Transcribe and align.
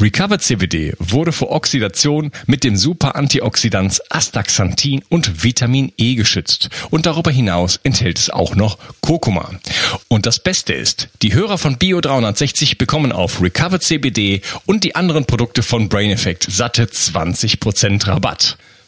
Recover 0.00 0.38
CBD 0.38 0.94
wurde 0.98 1.32
vor 1.32 1.50
Oxidation 1.50 2.30
mit 2.46 2.64
dem 2.64 2.76
Super-Antioxidans 2.76 4.00
Astaxanthin 4.10 5.02
und 5.08 5.44
Vitamin 5.44 5.92
E 5.96 6.14
geschützt 6.14 6.68
und 6.90 7.06
darüber 7.06 7.30
hinaus 7.30 7.78
enthält 7.82 8.18
es 8.18 8.30
auch 8.30 8.54
noch 8.54 8.78
Kurkuma. 9.00 9.50
Und 10.08 10.26
das 10.26 10.38
Beste 10.38 10.72
ist, 10.72 11.08
die 11.22 11.34
Hörer 11.34 11.58
von 11.58 11.78
Bio 11.78 12.00
360 12.00 12.78
bekommen 12.78 13.12
auf 13.12 13.40
Recover 13.40 13.80
CBD 13.80 14.42
und 14.66 14.84
die 14.84 14.94
anderen 14.94 15.24
Produkte 15.24 15.62
von 15.62 15.88
Brain 15.88 16.10
Effect 16.10 16.46
satte 16.50 16.84
20% 16.84 18.06
Rabatt. 18.06 18.56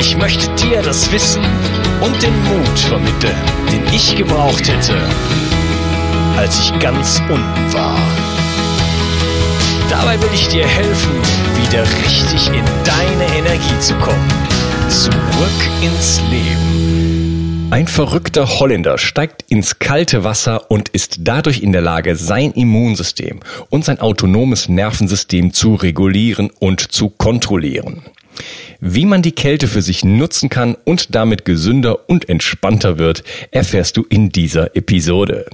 Ich 0.00 0.16
möchte 0.16 0.48
dir 0.54 0.80
das 0.80 1.12
Wissen 1.12 1.42
und 2.00 2.22
den 2.22 2.32
Mut 2.44 2.78
vermitteln, 2.78 3.36
den 3.70 3.84
ich 3.94 4.16
gebraucht 4.16 4.66
hätte, 4.66 4.96
als 6.38 6.58
ich 6.58 6.78
ganz 6.78 7.20
unten 7.28 7.74
war. 7.74 7.98
Dabei 9.90 10.18
will 10.22 10.30
ich 10.32 10.48
dir 10.48 10.66
helfen, 10.66 11.12
wieder 11.62 11.82
richtig 11.82 12.48
in 12.48 12.64
deine 12.84 13.38
Energie 13.38 13.78
zu 13.80 13.92
kommen. 13.96 14.26
Zurück 14.88 15.70
ins 15.82 16.22
Leben. 16.30 17.68
Ein 17.70 17.86
verrückter 17.86 18.58
Holländer 18.58 18.96
steigt 18.96 19.44
ins 19.50 19.80
kalte 19.80 20.24
Wasser 20.24 20.70
und 20.70 20.88
ist 20.88 21.18
dadurch 21.20 21.62
in 21.62 21.72
der 21.72 21.82
Lage, 21.82 22.16
sein 22.16 22.52
Immunsystem 22.52 23.40
und 23.68 23.84
sein 23.84 24.00
autonomes 24.00 24.70
Nervensystem 24.70 25.52
zu 25.52 25.74
regulieren 25.74 26.50
und 26.58 26.80
zu 26.80 27.10
kontrollieren. 27.10 28.02
Wie 28.80 29.04
man 29.04 29.22
die 29.22 29.32
Kälte 29.32 29.68
für 29.68 29.82
sich 29.82 30.04
nutzen 30.04 30.48
kann 30.48 30.76
und 30.84 31.14
damit 31.14 31.44
gesünder 31.44 32.08
und 32.08 32.28
entspannter 32.28 32.98
wird, 32.98 33.24
erfährst 33.50 33.96
du 33.96 34.04
in 34.08 34.30
dieser 34.30 34.76
Episode. 34.76 35.46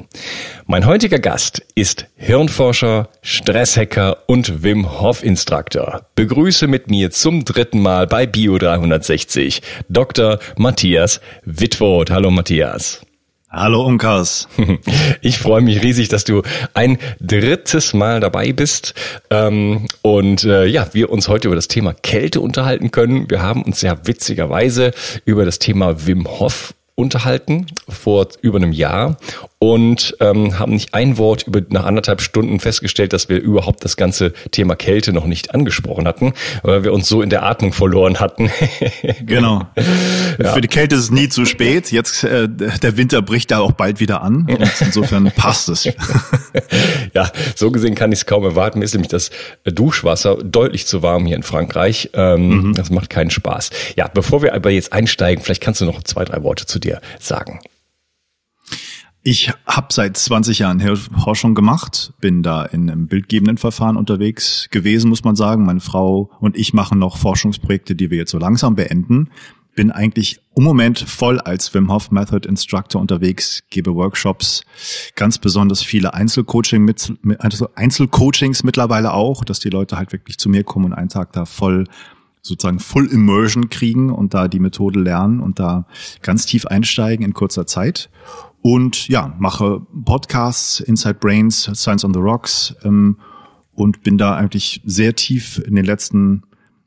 Mein 0.66 0.86
heutiger 0.86 1.18
Gast 1.18 1.62
ist 1.74 2.06
Hirnforscher, 2.16 3.08
Stresshacker 3.22 4.18
und 4.26 4.62
Wim 4.62 5.00
Hof 5.00 5.22
Instructor. 5.22 6.06
Begrüße 6.14 6.66
mit 6.66 6.90
mir 6.90 7.10
zum 7.10 7.44
dritten 7.44 7.80
Mal 7.80 8.06
bei 8.06 8.26
Bio 8.26 8.58
360 8.58 9.62
Dr. 9.88 10.38
Matthias 10.56 11.20
Wittwoth. 11.44 12.10
Hallo 12.10 12.30
Matthias. 12.30 13.05
Hallo 13.56 13.86
Unkas. 13.86 14.48
Ich 15.22 15.38
freue 15.38 15.62
mich 15.62 15.82
riesig, 15.82 16.08
dass 16.08 16.24
du 16.24 16.42
ein 16.74 16.98
drittes 17.20 17.94
Mal 17.94 18.20
dabei 18.20 18.52
bist 18.52 18.92
ähm, 19.30 19.86
und 20.02 20.44
äh, 20.44 20.66
ja, 20.66 20.88
wir 20.92 21.10
uns 21.10 21.28
heute 21.28 21.48
über 21.48 21.56
das 21.56 21.66
Thema 21.66 21.94
Kälte 21.94 22.40
unterhalten 22.40 22.90
können. 22.90 23.30
Wir 23.30 23.42
haben 23.42 23.62
uns 23.62 23.80
ja 23.80 23.96
witzigerweise 24.04 24.92
über 25.24 25.46
das 25.46 25.58
Thema 25.58 26.06
Wim 26.06 26.28
Hof 26.28 26.74
unterhalten 26.96 27.66
vor 27.88 28.26
über 28.40 28.56
einem 28.56 28.72
Jahr 28.72 29.18
und 29.58 30.16
ähm, 30.20 30.58
haben 30.58 30.72
nicht 30.72 30.94
ein 30.94 31.18
Wort 31.18 31.46
über 31.46 31.60
nach 31.68 31.84
anderthalb 31.84 32.22
Stunden 32.22 32.58
festgestellt, 32.58 33.12
dass 33.12 33.28
wir 33.28 33.38
überhaupt 33.38 33.84
das 33.84 33.98
ganze 33.98 34.32
Thema 34.50 34.76
Kälte 34.76 35.12
noch 35.12 35.26
nicht 35.26 35.54
angesprochen 35.54 36.08
hatten, 36.08 36.32
weil 36.62 36.84
wir 36.84 36.94
uns 36.94 37.06
so 37.06 37.20
in 37.20 37.28
der 37.28 37.42
Atmung 37.42 37.74
verloren 37.74 38.18
hatten. 38.18 38.50
genau. 39.26 39.62
Ja. 40.42 40.54
Für 40.54 40.62
die 40.62 40.68
Kälte 40.68 40.96
ist 40.96 41.02
es 41.02 41.10
nie 41.10 41.28
zu 41.28 41.44
spät. 41.44 41.92
Jetzt 41.92 42.24
äh, 42.24 42.48
der 42.48 42.96
Winter 42.96 43.20
bricht 43.20 43.50
da 43.50 43.58
auch 43.58 43.72
bald 43.72 44.00
wieder 44.00 44.22
an. 44.22 44.46
Und 44.48 44.70
insofern 44.80 45.30
passt 45.36 45.68
es. 45.68 45.84
ja, 47.14 47.30
so 47.54 47.70
gesehen 47.70 47.94
kann 47.94 48.10
ich 48.10 48.20
es 48.20 48.26
kaum 48.26 48.42
erwarten. 48.42 48.78
Mir 48.78 48.86
ist 48.86 48.94
nämlich 48.94 49.10
das 49.10 49.30
Duschwasser 49.64 50.36
deutlich 50.36 50.86
zu 50.86 51.02
warm 51.02 51.26
hier 51.26 51.36
in 51.36 51.42
Frankreich. 51.42 52.10
Ähm, 52.14 52.68
mhm. 52.68 52.74
Das 52.74 52.88
macht 52.88 53.10
keinen 53.10 53.30
Spaß. 53.30 53.70
Ja, 53.96 54.08
bevor 54.08 54.40
wir 54.40 54.54
aber 54.54 54.70
jetzt 54.70 54.94
einsteigen, 54.94 55.44
vielleicht 55.44 55.62
kannst 55.62 55.82
du 55.82 55.84
noch 55.84 56.02
zwei, 56.02 56.24
drei 56.24 56.42
Worte 56.42 56.64
zu 56.64 56.78
dir 56.78 56.85
sagen. 57.18 57.60
Ich 59.28 59.52
habe 59.66 59.88
seit 59.90 60.16
20 60.16 60.60
Jahren 60.60 60.96
Forschung 60.96 61.56
gemacht, 61.56 62.12
bin 62.20 62.44
da 62.44 62.64
in 62.64 62.88
einem 62.88 63.08
bildgebenden 63.08 63.58
Verfahren 63.58 63.96
unterwegs 63.96 64.68
gewesen, 64.70 65.08
muss 65.08 65.24
man 65.24 65.34
sagen. 65.34 65.64
Meine 65.64 65.80
Frau 65.80 66.30
und 66.38 66.56
ich 66.56 66.72
machen 66.72 67.00
noch 67.00 67.16
Forschungsprojekte, 67.16 67.96
die 67.96 68.10
wir 68.10 68.18
jetzt 68.18 68.30
so 68.30 68.38
langsam 68.38 68.76
beenden. 68.76 69.30
Bin 69.74 69.90
eigentlich 69.90 70.38
im 70.54 70.62
Moment 70.62 71.00
voll 71.00 71.40
als 71.40 71.74
Wim 71.74 71.92
Hof 71.92 72.12
Method 72.12 72.48
Instructor 72.48 73.00
unterwegs, 73.00 73.64
gebe 73.68 73.96
Workshops, 73.96 74.62
ganz 75.16 75.38
besonders 75.38 75.82
viele 75.82 76.14
Einzelcoaching 76.14 76.84
mit, 76.84 77.12
also 77.40 77.68
Einzelcoachings 77.74 78.62
mittlerweile 78.62 79.12
auch, 79.12 79.44
dass 79.44 79.58
die 79.58 79.70
Leute 79.70 79.98
halt 79.98 80.12
wirklich 80.12 80.38
zu 80.38 80.48
mir 80.48 80.62
kommen 80.62 80.84
und 80.84 80.92
einen 80.92 81.08
Tag 81.08 81.32
da 81.32 81.46
voll 81.46 81.88
sozusagen 82.46 82.78
Full 82.78 83.06
Immersion 83.06 83.68
kriegen 83.68 84.10
und 84.10 84.34
da 84.34 84.48
die 84.48 84.60
Methode 84.60 85.00
lernen 85.00 85.40
und 85.40 85.58
da 85.58 85.86
ganz 86.22 86.46
tief 86.46 86.66
einsteigen 86.66 87.24
in 87.24 87.34
kurzer 87.34 87.66
Zeit 87.66 88.10
und 88.66 89.06
ja, 89.06 89.32
mache 89.38 89.86
Podcasts, 90.04 90.80
Inside 90.80 91.18
Brains, 91.20 91.70
Science 91.74 92.04
on 92.04 92.12
the 92.12 92.18
Rocks 92.18 92.74
ähm, 92.82 93.18
und 93.74 94.02
bin 94.02 94.18
da 94.18 94.34
eigentlich 94.34 94.82
sehr 94.84 95.14
tief 95.14 95.62
in 95.64 95.76
den 95.76 95.84
letzten 95.84 96.42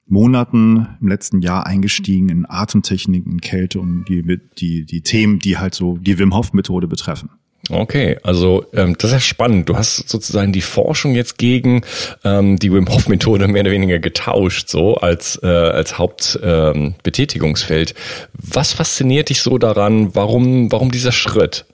Monaten, 0.05 0.87
im 0.99 1.07
letzten 1.07 1.41
Jahr 1.41 1.65
eingestiegen 1.67 2.27
in 2.27 2.45
Atemtechniken, 2.49 3.39
Kälte 3.39 3.79
und 3.79 4.05
die, 4.09 4.41
die, 4.57 4.83
die 4.83 5.01
Themen, 5.01 5.39
die 5.39 5.57
halt 5.57 5.73
so 5.73 5.97
die 5.97 6.17
Wim 6.19 6.35
Hof 6.35 6.51
Methode 6.51 6.87
betreffen. 6.87 7.29
Okay, 7.69 8.17
also 8.23 8.65
ähm, 8.73 8.95
das 8.97 9.13
ist 9.13 9.25
spannend. 9.25 9.69
Du 9.69 9.77
hast 9.77 10.09
sozusagen 10.09 10.51
die 10.51 10.61
Forschung 10.61 11.13
jetzt 11.13 11.37
gegen 11.37 11.81
ähm, 12.23 12.57
die 12.57 12.73
Wim 12.73 12.89
Hof 12.89 13.07
Methode 13.07 13.47
mehr 13.47 13.61
oder 13.61 13.71
weniger 13.71 13.99
getauscht, 13.99 14.69
so 14.69 14.95
als 14.95 15.39
äh, 15.43 15.47
als 15.47 15.97
Hauptbetätigungsfeld. 15.99 17.91
Ähm, 17.91 17.95
Was 18.33 18.73
fasziniert 18.73 19.29
dich 19.29 19.41
so 19.41 19.57
daran? 19.59 20.15
Warum 20.15 20.71
warum 20.71 20.89
dieser 20.91 21.11
Schritt? 21.11 21.65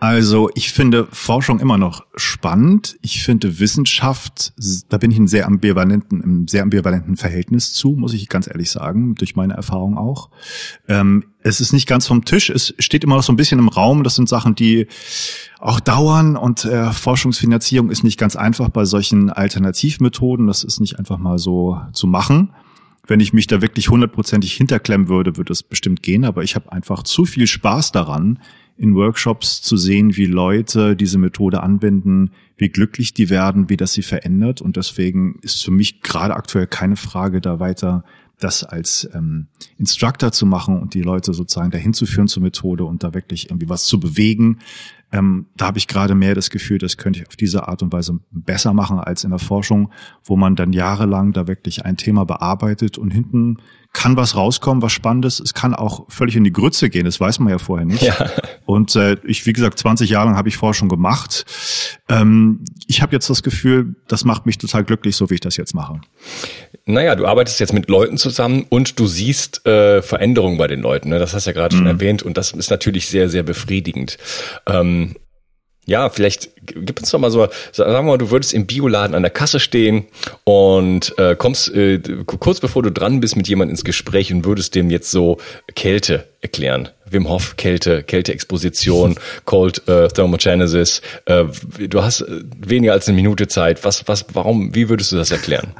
Also 0.00 0.48
ich 0.54 0.72
finde 0.72 1.08
Forschung 1.12 1.60
immer 1.60 1.76
noch 1.76 2.06
spannend. 2.16 2.96
Ich 3.02 3.22
finde 3.22 3.60
Wissenschaft, 3.60 4.54
da 4.88 4.96
bin 4.96 5.10
ich 5.10 5.18
in 5.18 5.28
sehr 5.28 5.46
ambivalenten, 5.46 6.22
im 6.22 6.48
sehr 6.48 6.62
ambivalenten 6.62 7.18
Verhältnis 7.18 7.74
zu, 7.74 7.90
muss 7.90 8.14
ich 8.14 8.30
ganz 8.30 8.46
ehrlich 8.46 8.70
sagen, 8.70 9.14
durch 9.14 9.36
meine 9.36 9.52
Erfahrung 9.52 9.98
auch. 9.98 10.30
Ähm, 10.88 11.26
es 11.42 11.60
ist 11.60 11.74
nicht 11.74 11.86
ganz 11.86 12.06
vom 12.06 12.24
Tisch, 12.24 12.48
es 12.48 12.74
steht 12.78 13.04
immer 13.04 13.16
noch 13.16 13.22
so 13.22 13.30
ein 13.30 13.36
bisschen 13.36 13.58
im 13.58 13.68
Raum. 13.68 14.02
Das 14.02 14.14
sind 14.14 14.26
Sachen, 14.26 14.54
die 14.54 14.86
auch 15.58 15.80
dauern 15.80 16.34
und 16.34 16.64
äh, 16.64 16.92
Forschungsfinanzierung 16.92 17.90
ist 17.90 18.02
nicht 18.02 18.18
ganz 18.18 18.36
einfach 18.36 18.70
bei 18.70 18.86
solchen 18.86 19.28
Alternativmethoden. 19.28 20.46
Das 20.46 20.64
ist 20.64 20.80
nicht 20.80 20.98
einfach 20.98 21.18
mal 21.18 21.38
so 21.38 21.78
zu 21.92 22.06
machen. 22.06 22.54
Wenn 23.06 23.20
ich 23.20 23.34
mich 23.34 23.48
da 23.48 23.60
wirklich 23.60 23.90
hundertprozentig 23.90 24.54
hinterklemmen 24.54 25.08
würde, 25.08 25.36
würde 25.36 25.52
es 25.52 25.62
bestimmt 25.62 26.02
gehen. 26.02 26.24
Aber 26.24 26.42
ich 26.42 26.54
habe 26.54 26.72
einfach 26.72 27.02
zu 27.02 27.26
viel 27.26 27.46
Spaß 27.46 27.92
daran, 27.92 28.38
in 28.80 28.94
Workshops 28.94 29.60
zu 29.60 29.76
sehen, 29.76 30.16
wie 30.16 30.24
Leute 30.24 30.96
diese 30.96 31.18
Methode 31.18 31.62
anwenden, 31.62 32.30
wie 32.56 32.70
glücklich 32.70 33.12
die 33.12 33.28
werden, 33.28 33.68
wie 33.68 33.76
das 33.76 33.92
sie 33.92 34.00
verändert. 34.00 34.62
Und 34.62 34.76
deswegen 34.76 35.38
ist 35.42 35.62
für 35.62 35.70
mich 35.70 36.00
gerade 36.00 36.34
aktuell 36.34 36.66
keine 36.66 36.96
Frage, 36.96 37.42
da 37.42 37.60
weiter 37.60 38.04
das 38.38 38.64
als 38.64 39.06
ähm, 39.12 39.48
Instructor 39.76 40.32
zu 40.32 40.46
machen 40.46 40.80
und 40.80 40.94
die 40.94 41.02
Leute 41.02 41.34
sozusagen 41.34 41.70
dahin 41.70 41.92
zu 41.92 42.06
führen 42.06 42.26
zur 42.26 42.42
Methode 42.42 42.86
und 42.86 43.04
da 43.04 43.12
wirklich 43.12 43.50
irgendwie 43.50 43.68
was 43.68 43.84
zu 43.84 44.00
bewegen. 44.00 44.60
Ähm, 45.12 45.46
da 45.56 45.66
habe 45.66 45.78
ich 45.78 45.88
gerade 45.88 46.14
mehr 46.14 46.34
das 46.34 46.50
Gefühl, 46.50 46.78
das 46.78 46.96
könnte 46.96 47.20
ich 47.20 47.26
auf 47.26 47.36
diese 47.36 47.68
Art 47.68 47.82
und 47.82 47.92
Weise 47.92 48.20
besser 48.30 48.72
machen 48.72 48.98
als 48.98 49.24
in 49.24 49.30
der 49.30 49.38
Forschung, 49.38 49.92
wo 50.24 50.36
man 50.36 50.56
dann 50.56 50.72
jahrelang 50.72 51.32
da 51.32 51.48
wirklich 51.48 51.84
ein 51.84 51.96
Thema 51.96 52.24
bearbeitet 52.24 52.98
und 52.98 53.10
hinten 53.10 53.58
kann 53.92 54.16
was 54.16 54.36
rauskommen, 54.36 54.82
was 54.82 54.92
Spannendes. 54.92 55.40
Es 55.40 55.52
kann 55.52 55.74
auch 55.74 56.08
völlig 56.08 56.36
in 56.36 56.44
die 56.44 56.52
Grütze 56.52 56.90
gehen, 56.90 57.06
das 57.06 57.18
weiß 57.18 57.40
man 57.40 57.50
ja 57.50 57.58
vorher 57.58 57.86
nicht. 57.86 58.02
Ja. 58.02 58.30
Und 58.66 58.94
äh, 58.94 59.16
ich, 59.24 59.46
wie 59.46 59.52
gesagt, 59.52 59.80
20 59.80 60.08
Jahre 60.08 60.26
lang 60.26 60.36
habe 60.36 60.48
ich 60.48 60.56
Forschung 60.56 60.88
gemacht. 60.88 61.44
Ähm, 62.08 62.64
ich 62.86 63.02
habe 63.02 63.12
jetzt 63.12 63.28
das 63.28 63.42
Gefühl, 63.42 63.96
das 64.06 64.24
macht 64.24 64.46
mich 64.46 64.58
total 64.58 64.84
glücklich, 64.84 65.16
so 65.16 65.28
wie 65.28 65.34
ich 65.34 65.40
das 65.40 65.56
jetzt 65.56 65.74
mache. 65.74 66.00
Naja, 66.84 67.16
du 67.16 67.26
arbeitest 67.26 67.58
jetzt 67.58 67.72
mit 67.72 67.88
Leuten 67.88 68.16
zusammen 68.16 68.64
und 68.68 68.98
du 69.00 69.06
siehst 69.06 69.66
äh, 69.66 70.02
Veränderungen 70.02 70.56
bei 70.56 70.68
den 70.68 70.80
Leuten. 70.80 71.08
Ne? 71.08 71.18
Das 71.18 71.34
hast 71.34 71.46
du 71.46 71.50
ja 71.50 71.54
gerade 71.54 71.74
mhm. 71.74 71.78
schon 71.80 71.86
erwähnt 71.88 72.22
und 72.22 72.36
das 72.36 72.52
ist 72.52 72.70
natürlich 72.70 73.08
sehr, 73.08 73.28
sehr 73.28 73.42
befriedigend. 73.42 74.18
Ähm, 74.66 74.99
ja, 75.90 76.08
vielleicht 76.08 76.50
gib 76.66 77.00
uns 77.00 77.10
doch 77.10 77.18
mal 77.18 77.32
so, 77.32 77.48
sagen 77.72 77.92
wir 77.92 78.02
mal, 78.02 78.16
du 78.16 78.30
würdest 78.30 78.54
im 78.54 78.64
Bioladen 78.64 79.16
an 79.16 79.22
der 79.22 79.30
Kasse 79.32 79.58
stehen 79.58 80.06
und 80.44 81.18
äh, 81.18 81.34
kommst 81.34 81.74
äh, 81.74 81.98
kurz 82.26 82.60
bevor 82.60 82.84
du 82.84 82.92
dran 82.92 83.18
bist 83.18 83.34
mit 83.34 83.48
jemandem 83.48 83.72
ins 83.72 83.82
Gespräch 83.82 84.32
und 84.32 84.44
würdest 84.44 84.76
dem 84.76 84.88
jetzt 84.88 85.10
so 85.10 85.38
Kälte 85.74 86.28
erklären. 86.40 86.90
Wim 87.10 87.28
Hof, 87.28 87.56
Kälte, 87.56 88.04
Kälteexposition, 88.04 89.16
Cold 89.46 89.88
äh, 89.88 90.06
Thermogenesis. 90.06 91.02
Äh, 91.24 91.46
du 91.80 92.04
hast 92.04 92.20
äh, 92.20 92.40
weniger 92.56 92.92
als 92.92 93.08
eine 93.08 93.16
Minute 93.16 93.48
Zeit. 93.48 93.84
Was, 93.84 94.06
was, 94.06 94.26
warum, 94.32 94.72
wie 94.76 94.88
würdest 94.88 95.10
du 95.10 95.16
das 95.16 95.32
erklären? 95.32 95.74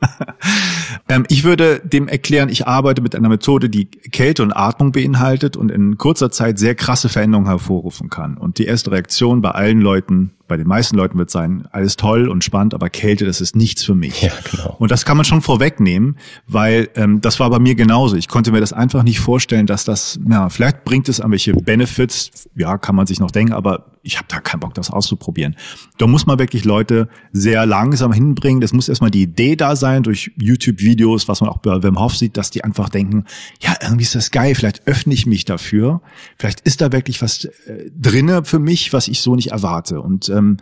ähm, 1.08 1.24
ich 1.28 1.44
würde 1.44 1.80
dem 1.80 2.08
erklären, 2.08 2.48
ich 2.48 2.66
arbeite 2.66 3.02
mit 3.02 3.14
einer 3.14 3.28
Methode, 3.28 3.68
die 3.68 3.86
Kälte 3.86 4.42
und 4.42 4.52
Atmung 4.52 4.92
beinhaltet 4.92 5.56
und 5.56 5.70
in 5.70 5.98
kurzer 5.98 6.30
Zeit 6.30 6.58
sehr 6.58 6.74
krasse 6.74 7.08
Veränderungen 7.08 7.48
hervorrufen 7.48 8.10
kann. 8.10 8.36
Und 8.36 8.58
die 8.58 8.64
erste 8.64 8.90
Reaktion 8.90 9.40
bei 9.40 9.50
allen 9.50 9.80
Leuten 9.80 10.32
bei 10.50 10.56
den 10.56 10.66
meisten 10.66 10.96
Leuten 10.96 11.16
wird 11.16 11.30
sein, 11.30 11.68
alles 11.70 11.94
toll 11.94 12.28
und 12.28 12.42
spannend, 12.42 12.74
aber 12.74 12.90
Kälte, 12.90 13.24
das 13.24 13.40
ist 13.40 13.54
nichts 13.54 13.84
für 13.84 13.94
mich. 13.94 14.20
Ja, 14.20 14.32
genau. 14.50 14.74
Und 14.80 14.90
das 14.90 15.04
kann 15.04 15.16
man 15.16 15.24
schon 15.24 15.42
vorwegnehmen, 15.42 16.16
weil 16.48 16.88
ähm, 16.96 17.20
das 17.20 17.38
war 17.38 17.48
bei 17.50 17.60
mir 17.60 17.76
genauso. 17.76 18.16
Ich 18.16 18.26
konnte 18.26 18.50
mir 18.50 18.58
das 18.58 18.72
einfach 18.72 19.04
nicht 19.04 19.20
vorstellen, 19.20 19.66
dass 19.66 19.84
das, 19.84 20.18
ja, 20.28 20.48
vielleicht 20.48 20.84
bringt 20.84 21.08
es 21.08 21.20
an 21.20 21.30
welche 21.30 21.52
Benefits, 21.52 22.48
ja, 22.56 22.78
kann 22.78 22.96
man 22.96 23.06
sich 23.06 23.20
noch 23.20 23.30
denken, 23.30 23.52
aber 23.52 23.90
ich 24.02 24.16
habe 24.16 24.26
da 24.28 24.40
keinen 24.40 24.60
Bock, 24.60 24.74
das 24.74 24.90
auszuprobieren. 24.90 25.56
Da 25.98 26.06
muss 26.06 26.26
man 26.26 26.38
wirklich 26.38 26.64
Leute 26.64 27.08
sehr 27.32 27.66
langsam 27.66 28.12
hinbringen. 28.12 28.60
Das 28.60 28.72
muss 28.72 28.88
erstmal 28.88 29.10
die 29.10 29.22
Idee 29.22 29.56
da 29.56 29.76
sein 29.76 30.02
durch 30.02 30.32
YouTube-Videos, 30.36 31.28
was 31.28 31.40
man 31.40 31.50
auch 31.50 31.58
bei 31.58 31.82
Wim 31.82 32.00
Hof 32.00 32.16
sieht, 32.16 32.36
dass 32.36 32.50
die 32.50 32.64
einfach 32.64 32.88
denken, 32.88 33.24
ja, 33.60 33.74
irgendwie 33.82 34.04
ist 34.04 34.14
das 34.14 34.30
geil, 34.30 34.54
vielleicht 34.54 34.86
öffne 34.86 35.12
ich 35.12 35.26
mich 35.26 35.44
dafür. 35.44 36.00
Vielleicht 36.38 36.60
ist 36.60 36.80
da 36.80 36.92
wirklich 36.92 37.20
was 37.20 37.44
äh, 37.44 37.90
drinne 37.94 38.44
für 38.44 38.58
mich, 38.58 38.92
was 38.92 39.08
ich 39.08 39.20
so 39.20 39.36
nicht 39.36 39.50
erwarte. 39.52 40.00
Und 40.00 40.30
ähm, 40.40 40.56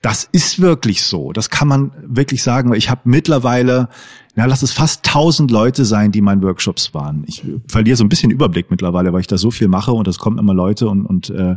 das 0.00 0.28
ist 0.32 0.60
wirklich 0.60 1.02
so. 1.02 1.32
Das 1.32 1.50
kann 1.50 1.68
man 1.68 1.92
wirklich 2.06 2.42
sagen, 2.42 2.72
ich 2.74 2.90
habe 2.90 3.02
mittlerweile, 3.04 3.88
na, 4.34 4.46
lass 4.46 4.62
es 4.62 4.72
fast 4.72 5.04
tausend 5.04 5.50
Leute 5.50 5.84
sein, 5.84 6.12
die 6.12 6.20
meinen 6.20 6.42
Workshops 6.42 6.94
waren. 6.94 7.24
Ich 7.26 7.44
verliere 7.68 7.96
so 7.96 8.04
ein 8.04 8.08
bisschen 8.08 8.30
Überblick 8.30 8.70
mittlerweile, 8.70 9.12
weil 9.12 9.20
ich 9.20 9.26
da 9.26 9.38
so 9.38 9.50
viel 9.50 9.68
mache 9.68 9.92
und 9.92 10.06
es 10.08 10.18
kommen 10.18 10.38
immer 10.38 10.54
Leute 10.54 10.88
und, 10.88 11.06
und 11.06 11.30
äh, 11.30 11.56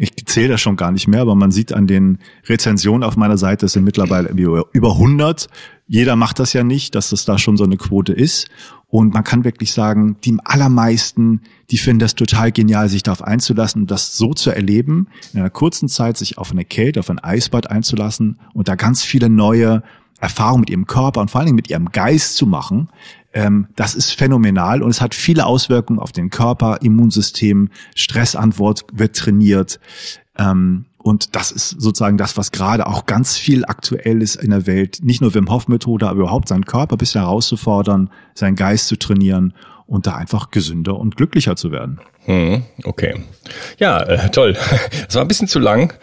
ich 0.00 0.14
zähle 0.26 0.48
das 0.48 0.60
schon 0.60 0.76
gar 0.76 0.92
nicht 0.92 1.08
mehr, 1.08 1.20
aber 1.20 1.34
man 1.34 1.50
sieht 1.50 1.72
an 1.72 1.88
den 1.88 2.18
Rezensionen 2.46 3.02
auf 3.02 3.16
meiner 3.16 3.36
Seite, 3.36 3.66
es 3.66 3.72
sind 3.72 3.82
mittlerweile 3.82 4.28
über 4.28 4.92
100. 4.92 5.48
Jeder 5.88 6.14
macht 6.14 6.38
das 6.38 6.52
ja 6.52 6.62
nicht, 6.62 6.94
dass 6.94 7.10
es 7.10 7.24
da 7.24 7.36
schon 7.36 7.56
so 7.56 7.64
eine 7.64 7.76
Quote 7.76 8.12
ist. 8.12 8.48
Und 8.86 9.12
man 9.12 9.24
kann 9.24 9.44
wirklich 9.44 9.72
sagen, 9.72 10.16
die 10.24 10.36
allermeisten, 10.44 11.42
die 11.70 11.78
finden 11.78 11.98
das 11.98 12.14
total 12.14 12.52
genial, 12.52 12.88
sich 12.88 13.02
darauf 13.02 13.22
einzulassen 13.22 13.86
das 13.86 14.16
so 14.16 14.32
zu 14.32 14.50
erleben, 14.50 15.08
in 15.34 15.40
einer 15.40 15.50
kurzen 15.50 15.88
Zeit 15.88 16.16
sich 16.16 16.38
auf 16.38 16.52
eine 16.52 16.64
Kälte, 16.64 17.00
auf 17.00 17.10
ein 17.10 17.18
Eisbad 17.18 17.68
einzulassen 17.68 18.38
und 18.54 18.68
da 18.68 18.76
ganz 18.76 19.02
viele 19.02 19.28
neue 19.28 19.82
Erfahrungen 20.20 20.60
mit 20.60 20.70
ihrem 20.70 20.86
Körper 20.86 21.20
und 21.20 21.30
vor 21.30 21.40
allen 21.40 21.46
Dingen 21.46 21.56
mit 21.56 21.70
ihrem 21.70 21.90
Geist 21.90 22.36
zu 22.36 22.46
machen, 22.46 22.88
ähm, 23.32 23.68
das 23.76 23.94
ist 23.94 24.12
phänomenal 24.12 24.82
und 24.82 24.90
es 24.90 25.00
hat 25.00 25.14
viele 25.14 25.46
Auswirkungen 25.46 25.98
auf 25.98 26.12
den 26.12 26.30
Körper, 26.30 26.78
Immunsystem, 26.82 27.70
Stressantwort 27.94 28.84
wird 28.92 29.16
trainiert. 29.16 29.80
Ähm, 30.38 30.86
und 30.98 31.36
das 31.36 31.52
ist 31.52 31.70
sozusagen 31.70 32.18
das, 32.18 32.36
was 32.36 32.52
gerade 32.52 32.86
auch 32.86 33.06
ganz 33.06 33.36
viel 33.36 33.64
aktuell 33.64 34.20
ist 34.22 34.36
in 34.36 34.50
der 34.50 34.66
Welt. 34.66 34.98
Nicht 35.02 35.20
nur 35.20 35.32
Wim 35.34 35.50
Hof 35.50 35.68
Methode, 35.68 36.08
aber 36.08 36.20
überhaupt 36.20 36.48
seinen 36.48 36.64
Körper 36.64 36.96
ein 36.96 36.98
bisschen 36.98 37.20
herauszufordern, 37.22 38.10
seinen 38.34 38.56
Geist 38.56 38.88
zu 38.88 38.96
trainieren 38.96 39.54
und 39.86 40.06
da 40.06 40.16
einfach 40.16 40.50
gesünder 40.50 40.98
und 40.98 41.16
glücklicher 41.16 41.56
zu 41.56 41.70
werden. 41.72 42.00
Hm, 42.24 42.62
okay. 42.84 43.24
Ja, 43.78 44.02
äh, 44.02 44.30
toll. 44.30 44.56
Es 45.08 45.14
war 45.14 45.22
ein 45.22 45.28
bisschen 45.28 45.48
zu 45.48 45.58
lang 45.58 45.94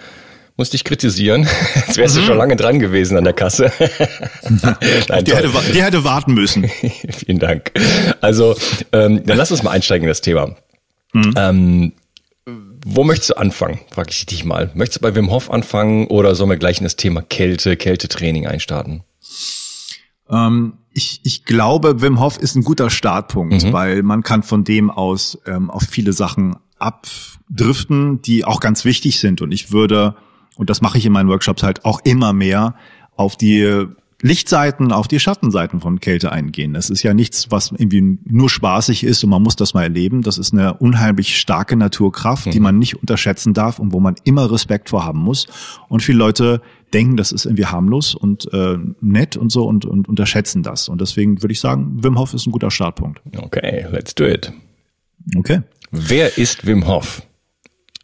musste 0.57 0.75
ich 0.75 0.83
kritisieren. 0.83 1.47
Jetzt 1.75 1.97
wärst 1.97 2.15
mhm. 2.15 2.19
du 2.19 2.25
schon 2.25 2.37
lange 2.37 2.55
dran 2.55 2.79
gewesen 2.79 3.17
an 3.17 3.23
der 3.23 3.33
Kasse. 3.33 3.71
Nein, 5.09 5.25
die, 5.25 5.35
hätte, 5.35 5.51
die 5.73 5.83
hätte 5.83 6.03
warten 6.03 6.33
müssen. 6.33 6.69
Vielen 7.09 7.39
Dank. 7.39 7.71
Also, 8.21 8.55
ähm, 8.91 9.25
dann 9.25 9.37
lass 9.37 9.51
uns 9.51 9.63
mal 9.63 9.71
einsteigen 9.71 10.03
in 10.03 10.09
das 10.09 10.21
Thema. 10.21 10.55
Mhm. 11.13 11.33
Ähm, 11.35 11.91
wo 12.87 13.03
möchtest 13.03 13.31
du 13.31 13.37
anfangen, 13.37 13.79
frage 13.91 14.11
ich 14.11 14.25
dich 14.27 14.45
mal. 14.45 14.71
Möchtest 14.75 14.97
du 14.97 15.01
bei 15.01 15.15
Wim 15.15 15.31
Hof 15.31 15.49
anfangen 15.49 16.05
oder 16.07 16.35
sollen 16.35 16.51
wir 16.51 16.57
gleich 16.57 16.77
in 16.77 16.83
das 16.83 16.95
Thema 16.95 17.23
Kälte, 17.23 17.75
Kältetraining 17.77 18.45
einstarten? 18.45 19.03
Ähm, 20.29 20.73
ich, 20.93 21.19
ich 21.23 21.45
glaube, 21.45 22.01
Wim 22.01 22.19
Hof 22.19 22.37
ist 22.37 22.55
ein 22.55 22.63
guter 22.63 22.91
Startpunkt, 22.91 23.63
mhm. 23.63 23.73
weil 23.73 24.03
man 24.03 24.21
kann 24.21 24.43
von 24.43 24.63
dem 24.63 24.91
aus 24.91 25.39
ähm, 25.47 25.71
auf 25.71 25.83
viele 25.83 26.13
Sachen 26.13 26.57
abdriften, 26.77 28.21
die 28.21 28.45
auch 28.45 28.59
ganz 28.59 28.85
wichtig 28.85 29.19
sind. 29.19 29.41
Und 29.41 29.51
ich 29.51 29.71
würde 29.71 30.15
und 30.55 30.69
das 30.69 30.81
mache 30.81 30.97
ich 30.97 31.05
in 31.05 31.11
meinen 31.11 31.29
Workshops 31.29 31.63
halt 31.63 31.85
auch 31.85 31.99
immer 32.03 32.33
mehr, 32.33 32.75
auf 33.17 33.35
die 33.35 33.87
Lichtseiten, 34.21 34.91
auf 34.91 35.07
die 35.07 35.19
Schattenseiten 35.19 35.81
von 35.81 35.99
Kälte 35.99 36.31
eingehen. 36.31 36.73
Das 36.73 36.89
ist 36.89 37.03
ja 37.03 37.13
nichts, 37.13 37.51
was 37.51 37.71
irgendwie 37.71 38.17
nur 38.25 38.49
spaßig 38.49 39.03
ist 39.03 39.23
und 39.23 39.29
man 39.29 39.43
muss 39.43 39.55
das 39.55 39.73
mal 39.73 39.83
erleben. 39.83 40.21
Das 40.21 40.37
ist 40.37 40.53
eine 40.53 40.75
unheimlich 40.75 41.37
starke 41.37 41.75
Naturkraft, 41.75 42.47
mhm. 42.47 42.51
die 42.51 42.59
man 42.59 42.79
nicht 42.79 42.95
unterschätzen 42.95 43.53
darf 43.53 43.77
und 43.77 43.93
wo 43.93 43.99
man 43.99 44.15
immer 44.23 44.49
Respekt 44.51 44.89
vor 44.89 45.05
haben 45.05 45.19
muss. 45.19 45.47
Und 45.89 46.01
viele 46.01 46.17
Leute 46.17 46.61
denken, 46.93 47.17
das 47.17 47.31
ist 47.31 47.45
irgendwie 47.45 47.65
harmlos 47.65 48.15
und 48.15 48.51
äh, 48.53 48.77
nett 49.01 49.35
und 49.37 49.51
so 49.51 49.65
und, 49.67 49.85
und 49.85 50.07
unterschätzen 50.07 50.63
das. 50.63 50.87
Und 50.87 51.01
deswegen 51.01 51.43
würde 51.43 51.51
ich 51.51 51.59
sagen, 51.59 52.03
Wim 52.03 52.17
Hof 52.17 52.33
ist 52.33 52.47
ein 52.47 52.51
guter 52.51 52.71
Startpunkt. 52.71 53.21
Okay, 53.37 53.85
let's 53.91 54.15
do 54.15 54.25
it. 54.25 54.51
Okay. 55.37 55.61
Wer 55.91 56.37
ist 56.37 56.65
Wim 56.65 56.87
Hof? 56.87 57.21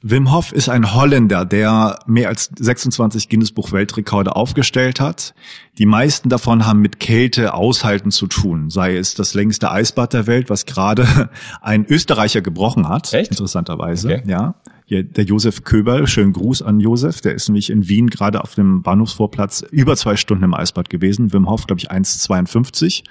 Wim 0.03 0.31
Hof 0.31 0.51
ist 0.51 0.67
ein 0.67 0.95
Holländer, 0.95 1.45
der 1.45 1.99
mehr 2.07 2.29
als 2.29 2.49
26 2.57 3.29
Guinness-Buch 3.29 3.71
Weltrekorde 3.71 4.35
aufgestellt 4.35 4.99
hat. 4.99 5.35
Die 5.77 5.85
meisten 5.85 6.29
davon 6.29 6.65
haben 6.65 6.79
mit 6.79 6.99
Kälte 6.99 7.53
aushalten 7.53 8.09
zu 8.09 8.25
tun, 8.25 8.71
sei 8.71 8.97
es 8.97 9.13
das 9.13 9.35
längste 9.35 9.71
Eisbad 9.71 10.13
der 10.13 10.25
Welt, 10.25 10.49
was 10.49 10.65
gerade 10.65 11.29
ein 11.61 11.85
Österreicher 11.85 12.41
gebrochen 12.41 12.89
hat, 12.89 13.13
Echt? 13.13 13.31
interessanterweise. 13.31 14.07
Okay. 14.15 14.23
Ja, 14.25 14.55
der 14.89 15.23
Josef 15.23 15.63
Köberl, 15.63 16.05
schönen 16.07 16.33
Gruß 16.33 16.63
an 16.63 16.81
Josef, 16.81 17.21
der 17.21 17.33
ist 17.33 17.47
nämlich 17.47 17.69
in 17.69 17.87
Wien 17.87 18.09
gerade 18.09 18.41
auf 18.41 18.55
dem 18.55 18.81
Bahnhofsvorplatz 18.81 19.63
über 19.71 19.95
zwei 19.95 20.17
Stunden 20.17 20.43
im 20.43 20.53
Eisbad 20.53 20.89
gewesen. 20.89 21.31
Wim 21.31 21.49
Hof, 21.49 21.65
glaube 21.65 21.79
ich, 21.79 21.91
1,52. 21.91 23.03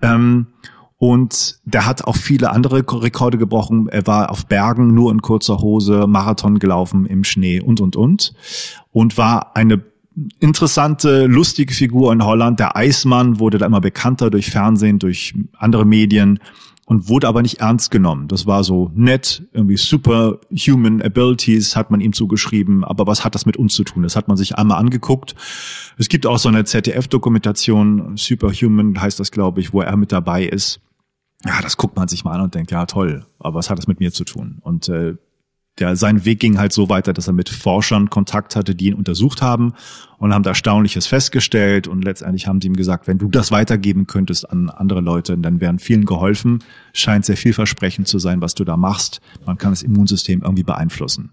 Ähm, 0.00 0.46
und 1.02 1.58
der 1.64 1.84
hat 1.84 2.04
auch 2.04 2.14
viele 2.14 2.52
andere 2.52 2.84
Rekorde 3.02 3.36
gebrochen. 3.36 3.88
Er 3.88 4.06
war 4.06 4.30
auf 4.30 4.46
Bergen 4.46 4.94
nur 4.94 5.10
in 5.10 5.20
kurzer 5.20 5.58
Hose, 5.58 6.06
Marathon 6.06 6.60
gelaufen 6.60 7.06
im 7.06 7.24
Schnee 7.24 7.60
und, 7.60 7.80
und, 7.80 7.96
und. 7.96 8.34
Und 8.92 9.18
war 9.18 9.56
eine 9.56 9.82
interessante, 10.38 11.26
lustige 11.26 11.74
Figur 11.74 12.12
in 12.12 12.24
Holland. 12.24 12.60
Der 12.60 12.76
Eismann 12.76 13.40
wurde 13.40 13.58
da 13.58 13.66
immer 13.66 13.80
bekannter 13.80 14.30
durch 14.30 14.52
Fernsehen, 14.52 15.00
durch 15.00 15.34
andere 15.56 15.84
Medien 15.84 16.38
und 16.86 17.08
wurde 17.08 17.26
aber 17.26 17.42
nicht 17.42 17.58
ernst 17.58 17.90
genommen. 17.90 18.28
Das 18.28 18.46
war 18.46 18.62
so 18.62 18.92
nett, 18.94 19.42
irgendwie 19.52 19.78
superhuman 19.78 21.02
abilities 21.02 21.74
hat 21.74 21.90
man 21.90 22.00
ihm 22.00 22.12
zugeschrieben, 22.12 22.84
aber 22.84 23.08
was 23.08 23.24
hat 23.24 23.34
das 23.34 23.44
mit 23.44 23.56
uns 23.56 23.74
zu 23.74 23.82
tun? 23.82 24.04
Das 24.04 24.14
hat 24.14 24.28
man 24.28 24.36
sich 24.36 24.54
einmal 24.56 24.78
angeguckt. 24.78 25.34
Es 25.98 26.08
gibt 26.08 26.26
auch 26.26 26.38
so 26.38 26.48
eine 26.48 26.64
ZDF-Dokumentation, 26.64 28.16
Superhuman 28.16 29.00
heißt 29.00 29.18
das, 29.18 29.32
glaube 29.32 29.60
ich, 29.60 29.72
wo 29.72 29.80
er 29.80 29.96
mit 29.96 30.12
dabei 30.12 30.44
ist 30.44 30.80
ja, 31.44 31.60
das 31.60 31.76
guckt 31.76 31.96
man 31.96 32.08
sich 32.08 32.24
mal 32.24 32.32
an 32.32 32.42
und 32.42 32.54
denkt, 32.54 32.70
ja 32.70 32.86
toll, 32.86 33.26
aber 33.38 33.56
was 33.56 33.70
hat 33.70 33.78
das 33.78 33.86
mit 33.86 34.00
mir 34.00 34.12
zu 34.12 34.24
tun? 34.24 34.58
Und 34.62 34.88
äh, 34.88 35.14
der, 35.78 35.96
sein 35.96 36.26
Weg 36.26 36.40
ging 36.40 36.58
halt 36.58 36.72
so 36.72 36.90
weiter, 36.90 37.14
dass 37.14 37.28
er 37.28 37.32
mit 37.32 37.48
Forschern 37.48 38.10
Kontakt 38.10 38.56
hatte, 38.56 38.74
die 38.74 38.88
ihn 38.88 38.94
untersucht 38.94 39.40
haben 39.40 39.72
und 40.18 40.34
haben 40.34 40.42
da 40.42 40.50
Erstaunliches 40.50 41.06
festgestellt 41.06 41.88
und 41.88 42.04
letztendlich 42.04 42.46
haben 42.46 42.60
sie 42.60 42.68
ihm 42.68 42.76
gesagt, 42.76 43.06
wenn 43.06 43.16
du 43.16 43.28
das 43.28 43.50
weitergeben 43.50 44.06
könntest 44.06 44.50
an 44.50 44.68
andere 44.68 45.00
Leute, 45.00 45.36
dann 45.38 45.62
wären 45.62 45.78
vielen 45.78 46.04
geholfen. 46.04 46.62
Scheint 46.92 47.24
sehr 47.24 47.38
vielversprechend 47.38 48.06
zu 48.06 48.18
sein, 48.18 48.42
was 48.42 48.54
du 48.54 48.64
da 48.64 48.76
machst. 48.76 49.22
Man 49.46 49.56
kann 49.56 49.72
das 49.72 49.82
Immunsystem 49.82 50.42
irgendwie 50.42 50.62
beeinflussen. 50.62 51.30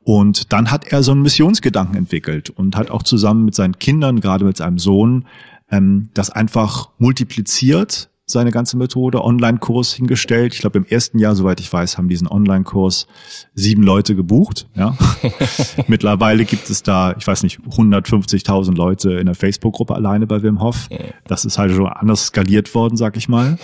Und 0.00 0.52
dann 0.52 0.72
hat 0.72 0.88
er 0.88 1.04
so 1.04 1.12
einen 1.12 1.22
Missionsgedanken 1.22 1.96
entwickelt 1.96 2.50
und 2.50 2.74
hat 2.76 2.90
auch 2.90 3.04
zusammen 3.04 3.44
mit 3.44 3.54
seinen 3.54 3.78
Kindern, 3.78 4.20
gerade 4.20 4.44
mit 4.44 4.56
seinem 4.56 4.78
Sohn, 4.78 5.26
ähm, 5.70 6.10
das 6.14 6.30
einfach 6.30 6.90
multipliziert 6.98 8.10
seine 8.26 8.50
ganze 8.50 8.76
Methode, 8.76 9.22
Online-Kurs 9.22 9.92
hingestellt. 9.92 10.54
Ich 10.54 10.60
glaube, 10.60 10.78
im 10.78 10.84
ersten 10.84 11.18
Jahr, 11.18 11.34
soweit 11.34 11.60
ich 11.60 11.72
weiß, 11.72 11.98
haben 11.98 12.08
diesen 12.08 12.28
Online-Kurs 12.28 13.06
sieben 13.54 13.82
Leute 13.82 14.14
gebucht. 14.14 14.68
Ja. 14.74 14.96
Mittlerweile 15.88 16.44
gibt 16.44 16.70
es 16.70 16.82
da, 16.82 17.14
ich 17.18 17.26
weiß 17.26 17.42
nicht, 17.42 17.60
150.000 17.60 18.74
Leute 18.74 19.12
in 19.14 19.26
der 19.26 19.34
Facebook-Gruppe 19.34 19.94
alleine 19.94 20.26
bei 20.26 20.42
Wim 20.42 20.60
Hof. 20.60 20.88
Das 21.26 21.44
ist 21.44 21.58
halt 21.58 21.72
schon 21.72 21.86
anders 21.86 22.26
skaliert 22.26 22.74
worden, 22.74 22.96
sag 22.96 23.16
ich 23.16 23.28
mal. 23.28 23.58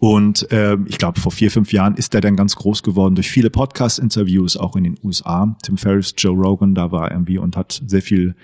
Und 0.00 0.50
äh, 0.52 0.76
ich 0.86 0.98
glaube, 0.98 1.20
vor 1.20 1.32
vier, 1.32 1.50
fünf 1.50 1.72
Jahren 1.72 1.96
ist 1.96 2.14
er 2.14 2.20
dann 2.20 2.36
ganz 2.36 2.54
groß 2.54 2.84
geworden 2.84 3.16
durch 3.16 3.30
viele 3.30 3.50
Podcast-Interviews, 3.50 4.56
auch 4.56 4.76
in 4.76 4.84
den 4.84 4.98
USA. 5.02 5.56
Tim 5.62 5.76
Ferriss, 5.76 6.14
Joe 6.16 6.36
Rogan, 6.36 6.74
da 6.74 6.92
war 6.92 7.06
er 7.06 7.12
irgendwie 7.12 7.38
und 7.38 7.56
hat 7.56 7.82
sehr 7.84 8.02
viel 8.02 8.36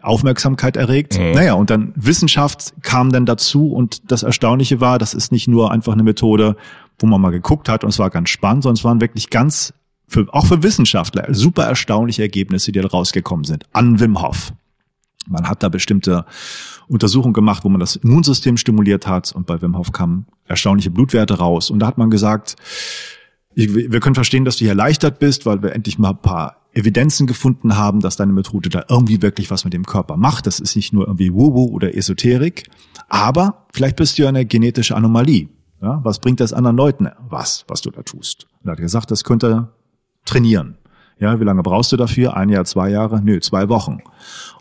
Aufmerksamkeit 0.00 0.76
erregt. 0.76 1.18
Mhm. 1.18 1.32
Naja, 1.32 1.52
und 1.52 1.68
dann 1.68 1.92
Wissenschaft 1.96 2.72
kam 2.82 3.12
dann 3.12 3.26
dazu 3.26 3.72
und 3.72 4.10
das 4.10 4.22
Erstaunliche 4.22 4.80
war, 4.80 4.98
das 4.98 5.12
ist 5.12 5.32
nicht 5.32 5.48
nur 5.48 5.70
einfach 5.70 5.92
eine 5.92 6.02
Methode, 6.02 6.56
wo 6.98 7.06
man 7.06 7.20
mal 7.20 7.30
geguckt 7.30 7.68
hat 7.68 7.84
und 7.84 7.90
es 7.90 7.98
war 7.98 8.08
ganz 8.08 8.30
spannend, 8.30 8.62
sondern 8.62 8.76
es 8.76 8.84
waren 8.84 9.00
wirklich 9.02 9.28
ganz, 9.28 9.74
für, 10.08 10.26
auch 10.32 10.46
für 10.46 10.62
Wissenschaftler, 10.62 11.26
super 11.34 11.64
erstaunliche 11.64 12.22
Ergebnisse, 12.22 12.72
die 12.72 12.80
da 12.80 12.88
rausgekommen 12.88 13.44
sind. 13.44 13.66
An 13.72 14.00
Wim 14.00 14.22
Hof. 14.22 14.52
Man 15.28 15.48
hat 15.48 15.62
da 15.62 15.68
bestimmte 15.68 16.24
Untersuchungen 16.88 17.32
gemacht, 17.32 17.64
wo 17.64 17.68
man 17.68 17.80
das 17.80 17.96
Immunsystem 17.96 18.56
stimuliert 18.56 19.06
hat 19.06 19.32
und 19.32 19.46
bei 19.46 19.60
Wim 19.62 19.76
Hof 19.76 19.92
kamen 19.92 20.26
erstaunliche 20.46 20.90
Blutwerte 20.90 21.34
raus. 21.34 21.70
Und 21.70 21.78
da 21.78 21.86
hat 21.86 21.98
man 21.98 22.10
gesagt, 22.10 22.56
wir 23.54 24.00
können 24.00 24.14
verstehen, 24.14 24.44
dass 24.44 24.56
du 24.56 24.60
hier 24.60 24.70
erleichtert 24.70 25.18
bist, 25.18 25.46
weil 25.46 25.62
wir 25.62 25.74
endlich 25.74 25.98
mal 25.98 26.10
ein 26.10 26.22
paar 26.22 26.56
Evidenzen 26.74 27.26
gefunden 27.26 27.76
haben, 27.76 28.00
dass 28.00 28.16
deine 28.16 28.32
Methode 28.32 28.70
da 28.70 28.84
irgendwie 28.88 29.20
wirklich 29.20 29.50
was 29.50 29.64
mit 29.64 29.74
dem 29.74 29.84
Körper 29.84 30.16
macht. 30.16 30.46
Das 30.46 30.58
ist 30.58 30.74
nicht 30.74 30.92
nur 30.92 31.06
irgendwie 31.06 31.32
Wubu 31.32 31.66
oder 31.66 31.94
Esoterik, 31.94 32.68
aber 33.08 33.66
vielleicht 33.72 33.96
bist 33.96 34.18
du 34.18 34.22
ja 34.22 34.30
eine 34.30 34.46
genetische 34.46 34.96
Anomalie. 34.96 35.48
Ja, 35.82 36.00
was 36.04 36.20
bringt 36.20 36.40
das 36.40 36.52
anderen 36.52 36.76
Leuten 36.76 37.08
was, 37.28 37.64
was 37.68 37.80
du 37.82 37.90
da 37.90 38.02
tust? 38.02 38.46
Und 38.62 38.68
er 38.68 38.72
hat 38.72 38.78
gesagt, 38.78 39.10
das 39.10 39.24
könnte 39.24 39.68
trainieren. 40.24 40.78
Ja, 41.22 41.38
wie 41.38 41.44
lange 41.44 41.62
brauchst 41.62 41.92
du 41.92 41.96
dafür? 41.96 42.36
Ein 42.36 42.48
Jahr, 42.48 42.64
zwei 42.64 42.90
Jahre? 42.90 43.22
Nö, 43.22 43.38
zwei 43.38 43.68
Wochen. 43.68 43.98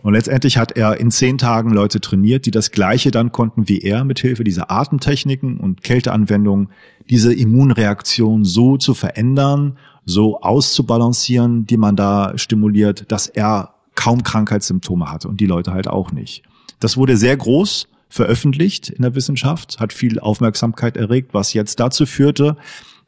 Und 0.04 0.14
letztendlich 0.14 0.60
hat 0.60 0.74
er 0.74 1.00
in 1.00 1.10
zehn 1.10 1.40
Tagen 1.40 1.72
Leute 1.72 2.00
trainiert, 2.00 2.46
die 2.46 2.52
das 2.52 2.70
Gleiche 2.70 3.10
dann 3.10 3.32
konnten 3.32 3.68
wie 3.68 3.80
er 3.80 4.04
mit 4.04 4.20
Hilfe 4.20 4.44
dieser 4.44 4.70
Atemtechniken 4.70 5.58
und 5.58 5.82
Kälteanwendungen, 5.82 6.70
diese 7.10 7.34
Immunreaktion 7.34 8.46
so 8.46 8.78
zu 8.78 8.94
verändern, 8.94 9.80
so 10.06 10.40
auszubalancieren, 10.42 11.66
die 11.66 11.78
man 11.78 11.96
da 11.96 12.34
stimuliert, 12.36 13.12
dass 13.12 13.26
er 13.26 13.74
kaum 13.96 14.22
Krankheitssymptome 14.22 15.12
hatte 15.12 15.30
und 15.30 15.40
die 15.40 15.48
Leute 15.48 15.74
halt 15.74 15.88
auch 15.88 16.12
nicht. 16.12 16.44
Das 16.80 16.96
wurde 16.96 17.18
sehr 17.18 17.38
groß 17.38 17.88
veröffentlicht 18.08 18.88
in 18.88 19.02
der 19.02 19.16
Wissenschaft, 19.16 19.80
hat 19.80 19.94
viel 19.94 20.20
Aufmerksamkeit 20.20 20.96
erregt, 20.96 21.34
was 21.34 21.54
jetzt 21.54 21.80
dazu 21.80 22.06
führte, 22.06 22.56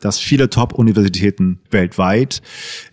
dass 0.04 0.20
viele 0.20 0.50
Top-Universitäten 0.50 1.60
weltweit 1.72 2.42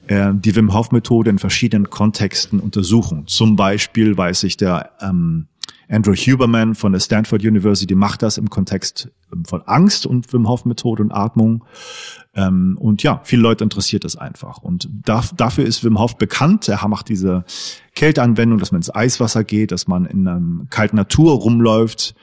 äh, 0.07 0.33
die 0.33 0.55
Wim 0.55 0.73
Hof-Methode 0.73 1.31
in 1.31 1.39
verschiedenen 1.39 1.91
Kontexten 1.91 2.61
untersuchen. 2.61 3.27
Zum 3.27 3.57
Beispiel 3.57 4.17
weiß 4.17 4.45
ich, 4.45 4.57
der 4.57 4.93
ähm, 5.01 5.49
Andrew 5.91 6.15
Huberman 6.15 6.77
von 6.77 6.93
der 6.93 7.01
Stanford 7.01 7.43
University 7.43 7.97
macht 7.97 8.23
das 8.23 8.39
im 8.39 8.49
Kontext 8.49 9.11
ähm, 9.33 9.45
von 9.45 9.63
Angst 9.63 10.07
und 10.07 10.33
Wim 10.33 10.49
Hof 10.49 10.65
Methode 10.65 11.03
und 11.03 11.11
Atmung. 11.11 11.65
Ähm, 12.35 12.79
und 12.81 13.03
ja, 13.03 13.21
viele 13.25 13.43
Leute 13.43 13.65
interessiert 13.65 14.05
das 14.05 14.15
einfach. 14.15 14.59
Und 14.59 14.89
da, 15.05 15.25
dafür 15.37 15.65
ist 15.65 15.83
Wim 15.83 15.99
Hof 15.99 16.17
bekannt. 16.17 16.69
Er 16.69 16.87
macht 16.87 17.09
diese 17.09 17.45
Kälteanwendung, 17.97 18.61
dass 18.61 18.71
man 18.71 18.79
ins 18.79 18.95
Eiswasser 18.95 19.43
geht, 19.43 19.73
dass 19.73 19.89
man 19.89 20.05
in 20.05 20.29
einem 20.29 20.69
kalten 20.71 20.97
Natur 20.97 21.33
rumläuft, 21.33 22.15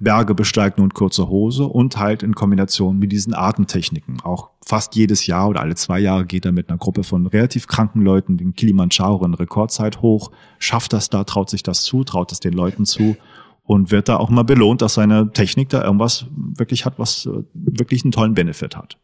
Berge 0.00 0.34
besteigt 0.34 0.78
nur 0.78 0.86
in 0.86 0.94
kurzer 0.94 1.28
Hose 1.28 1.64
und 1.64 1.96
halt 1.98 2.22
in 2.22 2.34
Kombination 2.34 2.98
mit 2.98 3.12
diesen 3.12 3.32
Atemtechniken. 3.32 4.20
Auch 4.22 4.50
fast 4.64 4.96
jedes 4.96 5.26
Jahr 5.26 5.48
oder 5.48 5.60
alle 5.60 5.76
zwei 5.76 6.00
Jahre 6.00 6.26
geht 6.26 6.44
er 6.44 6.52
mit 6.52 6.68
einer 6.68 6.78
Gruppe 6.78 7.04
von 7.04 7.26
relativ 7.26 7.68
kranken 7.68 8.02
Leuten 8.02 8.36
den 8.36 8.54
Kilimanjaro 8.54 9.24
in 9.24 9.34
Rekordzeit 9.34 10.02
hoch, 10.02 10.32
schafft 10.58 10.92
das 10.92 11.10
da, 11.10 11.24
traut 11.24 11.48
sich 11.48 11.62
das 11.62 11.82
zu, 11.82 12.02
traut 12.02 12.32
es 12.32 12.40
den 12.40 12.54
Leuten 12.54 12.84
zu 12.86 13.16
und 13.62 13.90
wird 13.90 14.08
da 14.08 14.16
auch 14.16 14.30
mal 14.30 14.42
belohnt, 14.42 14.82
dass 14.82 14.94
seine 14.94 15.30
Technik 15.32 15.68
da 15.68 15.84
irgendwas 15.84 16.26
wirklich 16.34 16.84
hat, 16.84 16.98
was 16.98 17.26
äh, 17.26 17.44
wirklich 17.54 18.04
einen 18.04 18.12
tollen 18.12 18.34
Benefit 18.34 18.76
hat. 18.76 18.98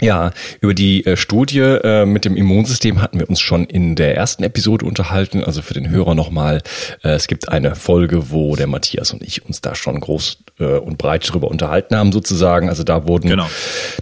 Ja, 0.00 0.32
über 0.60 0.74
die 0.74 1.04
äh, 1.04 1.16
Studie 1.16 1.60
äh, 1.60 2.06
mit 2.06 2.24
dem 2.24 2.36
Immunsystem 2.36 3.02
hatten 3.02 3.18
wir 3.18 3.28
uns 3.28 3.40
schon 3.40 3.64
in 3.64 3.96
der 3.96 4.16
ersten 4.16 4.42
Episode 4.42 4.86
unterhalten. 4.86 5.44
Also 5.44 5.62
für 5.62 5.74
den 5.74 5.90
Hörer 5.90 6.14
nochmal, 6.14 6.62
äh, 7.04 7.10
es 7.10 7.26
gibt 7.26 7.48
eine 7.48 7.74
Folge, 7.74 8.30
wo 8.30 8.56
der 8.56 8.66
Matthias 8.66 9.12
und 9.12 9.22
ich 9.22 9.44
uns 9.44 9.60
da 9.60 9.74
schon 9.74 10.00
groß 10.00 10.38
äh, 10.58 10.78
und 10.78 10.96
breit 10.96 11.30
drüber 11.30 11.48
unterhalten 11.48 11.96
haben 11.96 12.12
sozusagen. 12.12 12.68
Also 12.68 12.82
da 12.82 13.06
wurden 13.06 13.28
genau. 13.28 13.48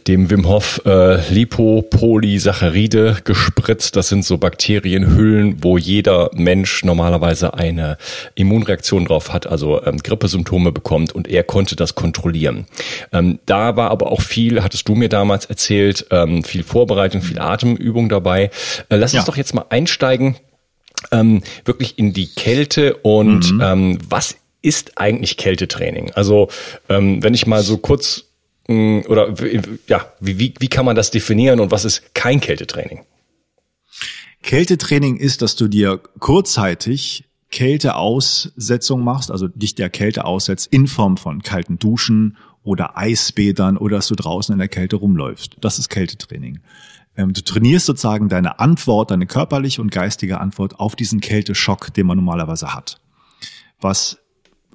dem 0.06 0.30
Wim 0.30 0.46
Hof 0.46 0.80
äh, 0.86 1.20
Lipopolysaccharide 1.32 3.18
gespritzt. 3.24 3.96
Das 3.96 4.08
sind 4.08 4.24
so 4.24 4.38
Bakterienhüllen, 4.38 5.62
wo 5.62 5.78
jeder 5.78 6.30
Mensch 6.34 6.84
normalerweise 6.84 7.54
eine 7.54 7.98
Immunreaktion 8.36 9.04
drauf 9.04 9.32
hat, 9.32 9.46
also 9.46 9.84
ähm, 9.84 9.98
Grippesymptome 9.98 10.70
bekommt 10.70 11.12
und 11.12 11.26
er 11.26 11.42
konnte 11.42 11.74
das 11.74 11.94
kontrollieren. 11.94 12.66
Ähm, 13.12 13.40
da 13.46 13.76
war 13.76 13.90
aber 13.90 14.12
auch 14.12 14.20
viel, 14.20 14.62
hattest 14.62 14.88
du 14.88 14.94
mir 14.94 15.08
damals 15.08 15.46
erzählt, 15.46 15.87
erzählt, 15.88 16.06
ähm, 16.10 16.42
viel 16.44 16.62
Vorbereitung, 16.62 17.22
viel 17.22 17.38
Atemübung 17.38 18.08
dabei. 18.08 18.50
Äh, 18.88 18.96
lass 18.96 19.14
uns 19.14 19.24
doch 19.24 19.36
jetzt 19.36 19.54
mal 19.54 19.66
einsteigen, 19.70 20.36
ähm, 21.12 21.42
wirklich 21.64 21.98
in 21.98 22.12
die 22.12 22.26
Kälte 22.26 22.96
und 22.96 23.52
mhm. 23.52 23.60
ähm, 23.60 23.98
was 24.08 24.36
ist 24.62 24.98
eigentlich 24.98 25.36
Kältetraining? 25.36 26.10
Also 26.12 26.48
ähm, 26.88 27.22
wenn 27.22 27.34
ich 27.34 27.46
mal 27.46 27.62
so 27.62 27.78
kurz 27.78 28.24
mh, 28.68 28.74
mm, 28.74 29.04
oder 29.08 29.34
ja, 29.86 30.12
wie, 30.20 30.38
wie, 30.38 30.54
wie 30.58 30.68
kann 30.68 30.84
man 30.84 30.96
das 30.96 31.10
definieren 31.10 31.60
und 31.60 31.70
was 31.70 31.84
ist 31.84 32.14
kein 32.14 32.40
Kältetraining? 32.40 33.04
Kältetraining 34.42 35.16
ist, 35.16 35.42
dass 35.42 35.56
du 35.56 35.68
dir 35.68 36.00
kurzzeitig 36.18 37.24
Kälteaussetzung 37.50 39.02
machst, 39.02 39.30
also 39.30 39.48
dich 39.48 39.74
der 39.74 39.88
Kälte 39.88 40.24
aussetzt 40.24 40.68
in 40.70 40.86
Form 40.86 41.16
von 41.16 41.42
kalten 41.42 41.78
Duschen 41.78 42.36
oder 42.68 42.98
Eisbädern 42.98 43.78
oder 43.78 43.96
dass 43.96 44.08
du 44.08 44.14
draußen 44.14 44.52
in 44.52 44.58
der 44.58 44.68
Kälte 44.68 44.96
rumläufst. 44.96 45.56
Das 45.62 45.78
ist 45.78 45.88
Kältetraining. 45.88 46.60
Ähm, 47.16 47.32
du 47.32 47.42
trainierst 47.42 47.86
sozusagen 47.86 48.28
deine 48.28 48.60
Antwort, 48.60 49.10
deine 49.10 49.26
körperliche 49.26 49.80
und 49.80 49.90
geistige 49.90 50.38
Antwort 50.38 50.78
auf 50.78 50.94
diesen 50.94 51.20
Kälteschock, 51.20 51.94
den 51.94 52.06
man 52.06 52.18
normalerweise 52.18 52.74
hat. 52.74 53.00
Was 53.80 54.18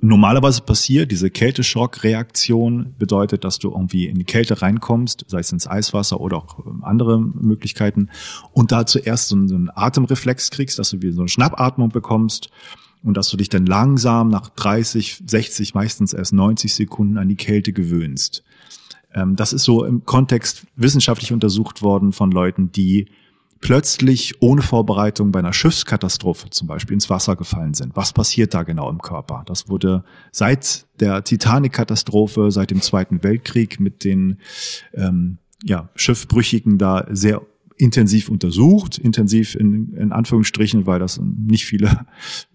normalerweise 0.02 0.62
passiert, 0.62 1.12
diese 1.12 1.30
Kälteschockreaktion 1.30 2.96
bedeutet, 2.98 3.44
dass 3.44 3.60
du 3.60 3.70
irgendwie 3.70 4.08
in 4.08 4.18
die 4.18 4.26
Kälte 4.26 4.64
reinkommst, 4.64 5.26
sei 5.28 5.40
es 5.40 5.52
ins 5.52 5.68
Eiswasser 5.68 6.20
oder 6.20 6.38
auch 6.38 6.66
ähm, 6.66 6.84
andere 6.84 7.20
Möglichkeiten, 7.22 8.10
und 8.54 8.72
da 8.72 8.88
zuerst 8.88 9.28
so 9.28 9.36
einen 9.36 9.70
Atemreflex 9.70 10.50
kriegst, 10.50 10.80
dass 10.80 10.90
du 10.90 11.04
wie 11.04 11.12
so 11.12 11.22
eine 11.22 11.30
Schnappatmung 11.30 11.90
bekommst 11.90 12.50
und 13.04 13.18
dass 13.18 13.30
du 13.30 13.38
dich 13.38 13.50
dann 13.50 13.66
langsam 13.66 14.30
nach 14.30 14.50
30, 14.50 15.24
60, 15.28 15.74
meistens 15.74 16.14
erst 16.14 16.34
90 16.34 16.74
Sekunden 16.74 17.18
an 17.18 17.30
die 17.30 17.36
Kälte 17.36 17.74
gewöhnst. 17.74 18.44
Ähm, 19.14 19.36
das 19.36 19.54
ist 19.54 19.64
so 19.64 19.84
im 19.84 20.06
Kontext 20.06 20.66
wissenschaftlich 20.76 21.34
untersucht 21.34 21.82
worden 21.82 22.14
von 22.14 22.32
Leuten, 22.32 22.72
die 22.72 23.08
plötzlich 23.64 24.42
ohne 24.42 24.62
Vorbereitung 24.62 25.32
bei 25.32 25.40
einer 25.40 25.54
Schiffskatastrophe 25.54 26.50
zum 26.50 26.68
Beispiel 26.68 26.96
ins 26.96 27.10
Wasser 27.10 27.38
gefallen 27.38 27.74
sind. 27.74 27.96
Was 27.96 28.12
passiert 28.12 28.54
da 28.54 28.64
genau 28.64 28.90
im 28.90 29.02
Körper? 29.02 29.44
Das 29.46 29.70
wurde 29.70 30.04
seit 30.32 30.86
der 31.00 31.24
Titanic-Katastrophe, 31.24 32.52
seit 32.52 32.72
dem 32.72 32.82
Zweiten 32.82 33.24
Weltkrieg 33.24 33.80
mit 33.80 34.04
den 34.04 34.40
ähm, 34.94 35.38
ja, 35.64 35.90
Schiffbrüchigen 35.96 36.78
da 36.78 37.06
sehr 37.10 37.42
intensiv 37.84 38.30
untersucht, 38.30 38.98
intensiv 38.98 39.56
in, 39.56 39.94
in 39.94 40.14
Anführungsstrichen, 40.14 40.86
weil 40.86 41.00
das 41.00 41.20
nicht 41.20 41.66
viele 41.66 42.06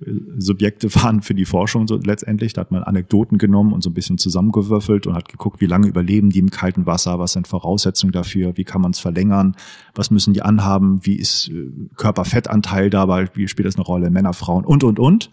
äh, 0.00 0.12
Subjekte 0.38 0.92
waren 0.94 1.20
für 1.20 1.34
die 1.34 1.44
Forschung 1.44 1.86
so 1.86 1.96
letztendlich. 1.96 2.54
Da 2.54 2.62
hat 2.62 2.70
man 2.70 2.82
Anekdoten 2.82 3.36
genommen 3.36 3.74
und 3.74 3.82
so 3.82 3.90
ein 3.90 3.94
bisschen 3.94 4.16
zusammengewürfelt 4.16 5.06
und 5.06 5.14
hat 5.14 5.28
geguckt, 5.28 5.60
wie 5.60 5.66
lange 5.66 5.86
überleben 5.86 6.30
die 6.30 6.38
im 6.38 6.50
kalten 6.50 6.86
Wasser, 6.86 7.18
was 7.18 7.34
sind 7.34 7.46
Voraussetzungen 7.46 8.12
dafür, 8.12 8.56
wie 8.56 8.64
kann 8.64 8.80
man 8.80 8.92
es 8.92 9.00
verlängern, 9.00 9.54
was 9.94 10.10
müssen 10.10 10.32
die 10.32 10.40
anhaben, 10.40 11.00
wie 11.02 11.16
ist 11.16 11.50
äh, 11.50 11.70
Körperfettanteil 11.96 12.88
dabei, 12.88 13.28
wie 13.34 13.48
spielt 13.48 13.68
das 13.68 13.76
eine 13.76 13.84
Rolle, 13.84 14.10
Männer, 14.10 14.32
Frauen 14.32 14.64
und, 14.64 14.82
und, 14.82 14.98
und. 14.98 15.30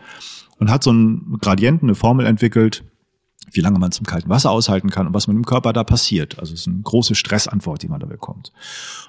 Und 0.57 0.69
hat 0.69 0.83
so 0.83 0.89
einen 0.89 1.37
Gradienten, 1.41 1.89
eine 1.89 1.95
Formel 1.95 2.25
entwickelt, 2.25 2.83
wie 3.51 3.61
lange 3.61 3.79
man 3.79 3.91
zum 3.91 4.05
kalten 4.05 4.29
Wasser 4.29 4.51
aushalten 4.51 4.89
kann 4.89 5.07
und 5.07 5.13
was 5.13 5.27
mit 5.27 5.35
dem 5.35 5.45
Körper 5.45 5.73
da 5.73 5.83
passiert. 5.83 6.39
Also 6.39 6.53
es 6.53 6.61
ist 6.61 6.67
eine 6.67 6.81
große 6.81 7.15
Stressantwort, 7.15 7.81
die 7.83 7.87
man 7.87 7.99
da 7.99 8.05
bekommt. 8.05 8.51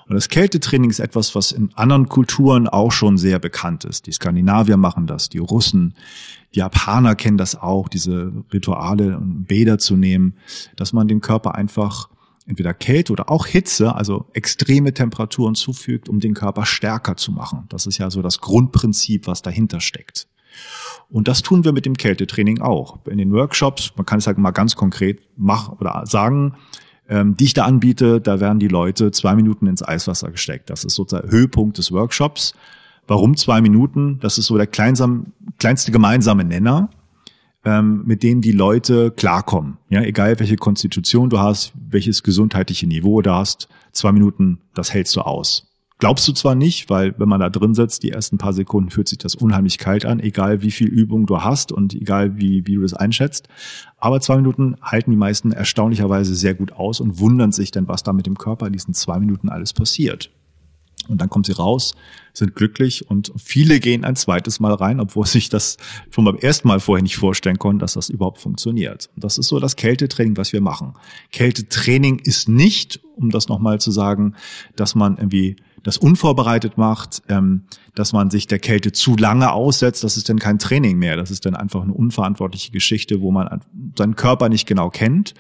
Und 0.09 0.15
das 0.15 0.29
Kältetraining 0.29 0.91
ist 0.91 1.01
etwas, 1.01 1.35
was 1.35 1.53
in 1.53 1.73
anderen 1.75 2.09
Kulturen 2.09 2.69
auch 2.69 2.93
schon 2.93 3.19
sehr 3.19 3.39
bekannt 3.39 3.85
ist. 3.85 4.07
Die 4.07 4.13
Skandinavier 4.13 4.77
machen 4.77 5.07
das, 5.07 5.29
die 5.29 5.39
Russen, 5.39 5.95
die 6.55 6.61
Japaner 6.61 7.15
kennen 7.17 7.39
das 7.39 7.57
auch, 7.57 7.89
diese 7.89 8.33
Rituale 8.53 9.19
und 9.19 9.47
Bäder 9.47 9.79
zu 9.79 9.97
nehmen, 9.97 10.35
dass 10.77 10.93
man 10.93 11.09
dem 11.09 11.21
Körper 11.21 11.55
einfach 11.55 12.09
entweder 12.47 12.73
Kälte 12.75 13.13
oder 13.13 13.31
auch 13.31 13.47
Hitze, 13.47 13.95
also 13.95 14.27
extreme 14.33 14.95
Temperaturen 14.95 15.55
zufügt, 15.55 16.09
um 16.09 16.21
den 16.21 16.35
Körper 16.35 16.65
stärker 16.65 17.17
zu 17.17 17.33
machen. 17.33 17.65
Das 17.69 17.87
ist 17.87 17.99
ja 17.99 18.11
so 18.11 18.23
das 18.23 18.41
Grundprinzip, 18.41 19.27
was 19.27 19.43
dahinter 19.43 19.81
steckt. 19.81 20.29
Und 21.09 21.29
das 21.29 21.43
tun 21.43 21.65
wir 21.65 21.73
mit 21.73 21.87
dem 21.87 21.97
Kältetraining 21.97 22.61
auch. 22.61 22.99
In 23.07 23.19
den 23.19 23.33
Workshops, 23.33 23.93
man 23.97 24.07
kann 24.07 24.19
es 24.19 24.27
halt 24.27 24.39
mal 24.39 24.51
ganz 24.51 24.77
konkret 24.77 25.21
machen 25.37 25.77
oder 25.79 26.03
sagen, 26.07 26.55
ähm, 27.09 27.37
die 27.37 27.45
ich 27.45 27.55
da 27.55 27.65
anbiete, 27.65 28.21
da 28.21 28.41
werden 28.41 28.59
die 28.59 28.69
Leute 28.69 29.11
zwei 29.13 29.35
Minuten 29.35 29.67
ins 29.67 29.87
Eiswasser 29.87 30.31
gesteckt. 30.31 30.71
Das 30.71 30.85
ist 30.85 30.95
sozusagen 30.95 31.31
Höhepunkt 31.31 31.79
des 31.79 31.93
Workshops. 31.93 32.55
Warum 33.07 33.37
zwei 33.37 33.61
Minuten? 33.61 34.19
Das 34.21 34.39
ist 34.39 34.47
so 34.47 34.57
der 34.57 34.67
kleinsam, 34.67 35.33
kleinste 35.59 35.93
gemeinsame 35.93 36.45
Nenner, 36.45 36.91
ähm, 37.65 38.03
mit 38.05 38.25
dem 38.25 38.41
die 38.41 38.53
Leute 38.53 39.13
klarkommen. 39.13 39.79
Ja, 39.89 40.03
egal 40.03 40.39
welche 40.41 40.57
Konstitution 40.57 41.31
du 41.31 41.39
hast, 41.39 41.73
welches 41.77 42.25
gesundheitliche 42.25 42.89
Niveau 42.89 43.23
du 43.23 43.33
hast, 43.33 43.69
zwei 43.93 44.11
Minuten, 44.11 44.59
das 44.75 44.93
hältst 44.93 45.15
du 45.15 45.21
aus. 45.21 45.76
Glaubst 45.99 46.29
du 46.29 46.33
zwar 46.33 46.55
nicht, 46.55 46.91
weil 46.91 47.15
wenn 47.19 47.29
man 47.29 47.41
da 47.41 47.49
drin 47.49 47.75
sitzt, 47.75 48.03
die 48.03 48.11
ersten 48.11 48.37
paar 48.37 48.53
Sekunden 48.53 48.91
fühlt 48.91 49.09
sich 49.09 49.17
das 49.17 49.35
unheimlich 49.35 49.79
kalt 49.79 50.05
an, 50.05 50.21
egal 50.21 50.61
wie 50.61 50.71
viel 50.71 50.89
Übung 50.89 51.25
du 51.25 51.41
hast 51.41 51.73
und 51.73 51.95
egal 51.95 52.37
wie, 52.37 52.67
wie 52.67 52.75
du 52.75 52.83
das 52.83 52.93
einschätzt. 52.93 53.49
Aber 53.97 54.21
zwei 54.21 54.37
Minuten 54.37 54.77
halten 54.83 55.11
die 55.11 55.17
meisten 55.17 55.53
erstaunlicherweise 55.53 56.35
sehr 56.35 56.55
gut 56.55 56.73
aus 56.73 57.01
und 57.01 57.19
wundern 57.19 57.51
sich 57.51 57.71
denn, 57.71 57.89
was 57.89 58.03
da 58.03 58.13
mit 58.13 58.27
dem 58.27 58.37
Körper 58.37 58.67
in 58.67 58.75
diesen 58.75 58.93
zwei 58.93 59.19
Minuten 59.19 59.49
alles 59.49 59.73
passiert. 59.73 60.31
Und 61.09 61.21
dann 61.21 61.31
kommen 61.31 61.45
sie 61.45 61.53
raus, 61.53 61.95
sind 62.35 62.55
glücklich 62.55 63.09
und 63.09 63.33
viele 63.37 63.81
gehen 63.81 64.05
ein 64.05 64.17
zweites 64.17 64.61
Mal 64.61 64.75
rein, 64.75 65.01
obwohl 65.01 65.27
sich 65.27 65.49
das 65.49 65.77
schon 66.11 66.25
beim 66.25 66.37
ersten 66.37 66.69
Mal 66.69 66.81
vorher 66.81 67.03
nicht 67.03 67.17
vorstellen 67.17 67.59
konnten, 67.59 67.79
dass 67.79 67.95
das 67.95 68.11
überhaupt 68.11 68.39
funktioniert. 68.39 69.09
Und 69.15 69.25
das 69.25 69.39
ist 69.39 69.49
so 69.49 69.61
das 69.61 69.77
Kältetraining, 69.77 70.37
was 70.37 70.53
wir 70.53 70.61
machen. 70.61 70.95
Kältetraining 71.33 72.19
ist 72.19 72.49
nicht, 72.49 73.01
um 73.17 73.31
das 73.31 73.49
nochmal 73.49 73.81
zu 73.81 73.91
sagen, 73.91 74.35
dass 74.75 74.95
man 74.95 75.17
irgendwie 75.17 75.57
das 75.87 75.99
unvorbereitet 75.99 76.79
macht, 76.79 77.23
ähm, 77.29 77.63
dass 77.95 78.13
man 78.13 78.29
sich 78.29 78.49
der 78.49 78.59
Kälte 78.59 78.91
zu 78.91 79.15
lange 79.17 79.53
aussetzt, 79.53 80.03
das 80.03 80.17
ist 80.17 80.29
dann 80.29 80.41
kein 80.41 80.59
Training 80.59 80.99
mehr. 80.99 81.17
Das 81.17 81.31
ist 81.31 81.47
dann 81.47 81.55
einfach 81.55 81.83
eine 81.83 81.93
unverantwortliche 81.93 82.73
Geschichte, 82.73 83.21
wo 83.21 83.31
man 83.31 83.63
seinen 83.97 84.17
Körper 84.17 84.49
nicht 84.49 84.67
genau 84.67 84.91
kennt 84.91 85.35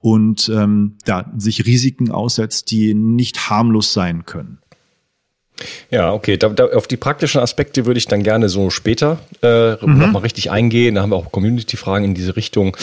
und 0.00 0.48
ähm, 0.52 0.96
da 1.04 1.32
sich 1.36 1.64
Risiken 1.64 2.10
aussetzt, 2.10 2.72
die 2.72 2.92
nicht 2.92 3.48
harmlos 3.48 3.92
sein 3.92 4.26
können. 4.26 4.58
Ja, 5.90 6.12
okay. 6.12 6.36
Da, 6.36 6.48
da, 6.48 6.66
auf 6.66 6.88
die 6.88 6.96
praktischen 6.96 7.40
Aspekte 7.40 7.86
würde 7.86 7.98
ich 7.98 8.06
dann 8.06 8.24
gerne 8.24 8.48
so 8.48 8.70
später 8.70 9.20
äh, 9.42 9.72
mhm. 9.74 9.98
nochmal 9.98 10.22
richtig 10.22 10.50
eingehen. 10.50 10.96
Da 10.96 11.02
haben 11.02 11.10
wir 11.10 11.16
auch 11.16 11.30
Community-Fragen 11.30 12.04
in 12.04 12.14
diese 12.14 12.36
Richtung. 12.36 12.76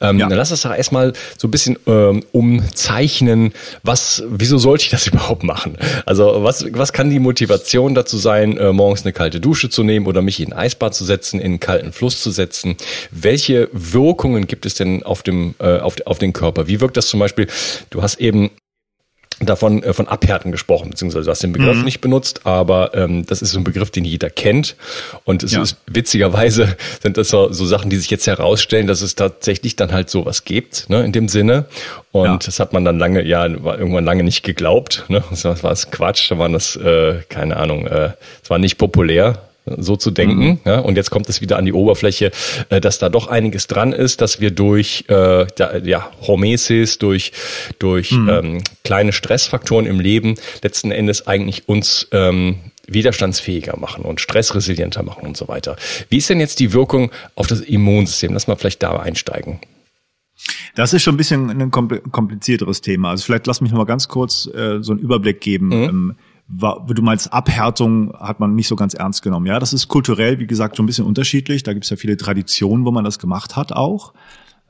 Ähm, 0.00 0.18
ja. 0.18 0.28
Dann 0.28 0.38
lass 0.38 0.50
uns 0.50 0.62
doch 0.62 0.74
erstmal 0.74 1.12
so 1.36 1.48
ein 1.48 1.50
bisschen 1.50 1.78
ähm, 1.86 2.24
umzeichnen, 2.32 3.52
was, 3.82 4.22
wieso 4.28 4.56
sollte 4.56 4.84
ich 4.84 4.90
das 4.90 5.06
überhaupt 5.06 5.42
machen? 5.42 5.76
Also 6.06 6.42
was, 6.42 6.64
was 6.72 6.92
kann 6.94 7.10
die 7.10 7.18
Motivation 7.18 7.94
dazu 7.94 8.16
sein, 8.16 8.56
äh, 8.56 8.72
morgens 8.72 9.02
eine 9.02 9.12
kalte 9.12 9.40
Dusche 9.40 9.68
zu 9.68 9.82
nehmen 9.82 10.06
oder 10.06 10.22
mich 10.22 10.40
in 10.40 10.52
ein 10.52 10.58
Eisbad 10.58 10.94
zu 10.94 11.04
setzen, 11.04 11.40
in 11.40 11.46
einen 11.46 11.60
kalten 11.60 11.92
Fluss 11.92 12.22
zu 12.22 12.30
setzen? 12.30 12.76
Welche 13.10 13.68
Wirkungen 13.72 14.46
gibt 14.46 14.64
es 14.64 14.74
denn 14.74 15.02
auf 15.02 15.22
dem, 15.22 15.54
äh, 15.58 15.78
auf, 15.78 15.96
auf 16.06 16.18
den 16.18 16.32
Körper? 16.32 16.68
Wie 16.68 16.80
wirkt 16.80 16.96
das 16.96 17.08
zum 17.08 17.20
Beispiel? 17.20 17.48
Du 17.90 18.02
hast 18.02 18.18
eben 18.20 18.50
davon 19.46 19.82
äh, 19.82 19.92
von 19.92 20.08
Abhärten 20.08 20.52
gesprochen, 20.52 20.90
beziehungsweise 20.90 21.24
du 21.26 21.30
hast 21.30 21.42
den 21.42 21.52
Begriff 21.52 21.78
mhm. 21.78 21.84
nicht 21.84 22.00
benutzt, 22.00 22.46
aber 22.46 22.94
ähm, 22.94 23.26
das 23.26 23.42
ist 23.42 23.50
so 23.50 23.58
ein 23.58 23.64
Begriff, 23.64 23.90
den 23.90 24.04
jeder 24.04 24.30
kennt. 24.30 24.76
Und 25.24 25.42
es 25.42 25.52
ja. 25.52 25.62
ist 25.62 25.76
witzigerweise 25.86 26.76
sind 27.02 27.16
das 27.16 27.28
so, 27.28 27.52
so 27.52 27.66
Sachen, 27.66 27.90
die 27.90 27.96
sich 27.96 28.10
jetzt 28.10 28.26
herausstellen, 28.26 28.86
dass 28.86 29.02
es 29.02 29.14
tatsächlich 29.14 29.76
dann 29.76 29.92
halt 29.92 30.10
sowas 30.10 30.44
gibt, 30.44 30.88
ne, 30.88 31.04
in 31.04 31.12
dem 31.12 31.28
Sinne. 31.28 31.66
Und 32.12 32.26
ja. 32.26 32.38
das 32.38 32.60
hat 32.60 32.72
man 32.72 32.84
dann 32.84 32.98
lange, 32.98 33.24
ja, 33.24 33.46
war 33.64 33.78
irgendwann 33.78 34.04
lange 34.04 34.22
nicht 34.22 34.42
geglaubt. 34.42 35.04
Ne? 35.08 35.22
Das 35.30 35.44
war 35.44 35.70
das 35.70 35.90
Quatsch, 35.90 36.30
da 36.30 36.38
waren 36.38 36.52
das, 36.52 36.76
äh, 36.76 37.22
keine 37.28 37.56
Ahnung, 37.56 37.86
äh, 37.86 38.10
es 38.42 38.50
war 38.50 38.58
nicht 38.58 38.78
populär 38.78 39.38
so 39.66 39.96
zu 39.96 40.10
denken. 40.10 40.44
Mhm. 40.44 40.58
Ja, 40.64 40.78
und 40.80 40.96
jetzt 40.96 41.10
kommt 41.10 41.28
es 41.28 41.40
wieder 41.40 41.56
an 41.56 41.64
die 41.64 41.72
Oberfläche, 41.72 42.30
äh, 42.68 42.80
dass 42.80 42.98
da 42.98 43.08
doch 43.08 43.28
einiges 43.28 43.66
dran 43.66 43.92
ist, 43.92 44.20
dass 44.20 44.40
wir 44.40 44.50
durch 44.50 45.04
äh, 45.08 45.46
ja, 45.88 46.10
Hormesis, 46.20 46.98
durch, 46.98 47.32
durch 47.78 48.12
mhm. 48.12 48.28
ähm, 48.28 48.64
kleine 48.84 49.12
Stressfaktoren 49.12 49.86
im 49.86 50.00
Leben 50.00 50.34
letzten 50.62 50.90
Endes 50.90 51.26
eigentlich 51.26 51.68
uns 51.68 52.08
ähm, 52.12 52.56
widerstandsfähiger 52.86 53.78
machen 53.78 54.04
und 54.04 54.20
stressresilienter 54.20 55.02
machen 55.02 55.26
und 55.26 55.36
so 55.36 55.48
weiter. 55.48 55.76
Wie 56.10 56.18
ist 56.18 56.28
denn 56.28 56.40
jetzt 56.40 56.60
die 56.60 56.72
Wirkung 56.72 57.10
auf 57.34 57.46
das 57.46 57.60
Immunsystem? 57.60 58.34
Lass 58.34 58.46
mal 58.46 58.56
vielleicht 58.56 58.82
da 58.82 58.98
einsteigen. 58.98 59.60
Das 60.74 60.92
ist 60.92 61.02
schon 61.02 61.14
ein 61.14 61.18
bisschen 61.18 61.48
ein 61.48 61.70
komplizierteres 61.70 62.80
Thema. 62.80 63.10
Also 63.10 63.24
vielleicht 63.24 63.46
lass 63.46 63.60
mich 63.60 63.70
noch 63.70 63.78
mal 63.78 63.84
ganz 63.84 64.08
kurz 64.08 64.46
äh, 64.46 64.82
so 64.82 64.92
einen 64.92 65.00
Überblick 65.00 65.40
geben. 65.40 65.68
Mhm. 65.68 65.84
Ähm, 65.84 66.14
war, 66.46 66.84
du 66.86 67.02
meinst 67.02 67.32
Abhärtung 67.32 68.12
hat 68.18 68.40
man 68.40 68.54
nicht 68.54 68.68
so 68.68 68.76
ganz 68.76 68.94
ernst 68.94 69.22
genommen. 69.22 69.46
Ja, 69.46 69.58
das 69.58 69.72
ist 69.72 69.88
kulturell, 69.88 70.38
wie 70.38 70.46
gesagt, 70.46 70.76
schon 70.76 70.84
ein 70.84 70.86
bisschen 70.86 71.06
unterschiedlich. 71.06 71.62
Da 71.62 71.72
gibt 71.72 71.84
es 71.84 71.90
ja 71.90 71.96
viele 71.96 72.16
Traditionen, 72.16 72.84
wo 72.84 72.90
man 72.90 73.04
das 73.04 73.18
gemacht 73.18 73.56
hat 73.56 73.72
auch. 73.72 74.12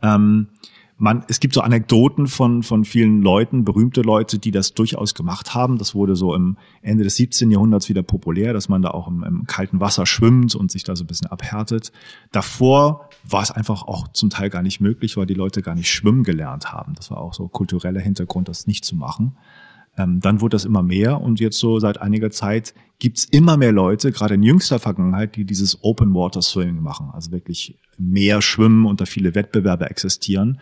Ähm, 0.02 0.48
man, 0.96 1.24
es 1.26 1.40
gibt 1.40 1.54
so 1.54 1.60
Anekdoten 1.60 2.28
von, 2.28 2.62
von 2.62 2.84
vielen 2.84 3.20
Leuten, 3.20 3.64
berühmte 3.64 4.02
Leute, 4.02 4.38
die 4.38 4.52
das 4.52 4.74
durchaus 4.74 5.14
gemacht 5.14 5.52
haben. 5.52 5.76
Das 5.76 5.94
wurde 5.94 6.14
so 6.14 6.34
im 6.34 6.56
Ende 6.82 7.02
des 7.02 7.16
17. 7.16 7.50
Jahrhunderts 7.50 7.88
wieder 7.88 8.04
populär, 8.04 8.52
dass 8.52 8.68
man 8.68 8.80
da 8.80 8.90
auch 8.90 9.08
im, 9.08 9.24
im 9.24 9.46
kalten 9.46 9.80
Wasser 9.80 10.06
schwimmt 10.06 10.54
und 10.54 10.70
sich 10.70 10.84
da 10.84 10.94
so 10.94 11.02
ein 11.02 11.08
bisschen 11.08 11.26
abhärtet. 11.26 11.90
Davor 12.30 13.08
war 13.24 13.42
es 13.42 13.50
einfach 13.50 13.82
auch 13.82 14.06
zum 14.08 14.30
Teil 14.30 14.50
gar 14.50 14.62
nicht 14.62 14.80
möglich, 14.80 15.16
weil 15.16 15.26
die 15.26 15.34
Leute 15.34 15.62
gar 15.62 15.74
nicht 15.74 15.90
schwimmen 15.90 16.22
gelernt 16.22 16.72
haben. 16.72 16.94
Das 16.94 17.10
war 17.10 17.18
auch 17.18 17.34
so 17.34 17.48
kultureller 17.48 18.00
Hintergrund, 18.00 18.48
das 18.48 18.68
nicht 18.68 18.84
zu 18.84 18.94
machen. 18.94 19.36
Ähm, 19.96 20.20
dann 20.20 20.40
wurde 20.40 20.54
das 20.54 20.64
immer 20.64 20.82
mehr 20.82 21.20
und 21.20 21.40
jetzt 21.40 21.58
so 21.58 21.78
seit 21.78 22.00
einiger 22.00 22.30
Zeit 22.30 22.74
gibt's 22.98 23.24
immer 23.24 23.56
mehr 23.56 23.72
Leute, 23.72 24.12
gerade 24.12 24.34
in 24.34 24.42
jüngster 24.42 24.78
Vergangenheit, 24.78 25.36
die 25.36 25.44
dieses 25.44 25.82
Open 25.82 26.14
Water 26.14 26.42
Swimming 26.42 26.80
machen, 26.80 27.10
also 27.12 27.30
wirklich 27.32 27.78
mehr 27.98 28.42
schwimmen 28.42 28.86
und 28.86 29.00
da 29.00 29.06
viele 29.06 29.34
Wettbewerbe 29.34 29.88
existieren. 29.90 30.58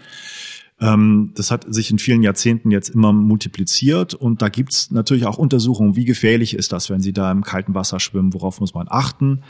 Ähm, 0.80 1.32
das 1.34 1.50
hat 1.50 1.64
sich 1.72 1.90
in 1.90 1.98
vielen 1.98 2.22
Jahrzehnten 2.22 2.70
jetzt 2.70 2.90
immer 2.90 3.12
multipliziert 3.12 4.14
und 4.14 4.42
da 4.42 4.48
gibt's 4.48 4.90
natürlich 4.90 5.26
auch 5.26 5.38
Untersuchungen, 5.38 5.96
wie 5.96 6.04
gefährlich 6.04 6.54
ist 6.54 6.72
das, 6.72 6.90
wenn 6.90 7.00
Sie 7.00 7.12
da 7.12 7.30
im 7.30 7.42
kalten 7.42 7.74
Wasser 7.74 8.00
schwimmen, 8.00 8.34
worauf 8.34 8.60
muss 8.60 8.74
man 8.74 8.88
achten. 8.90 9.42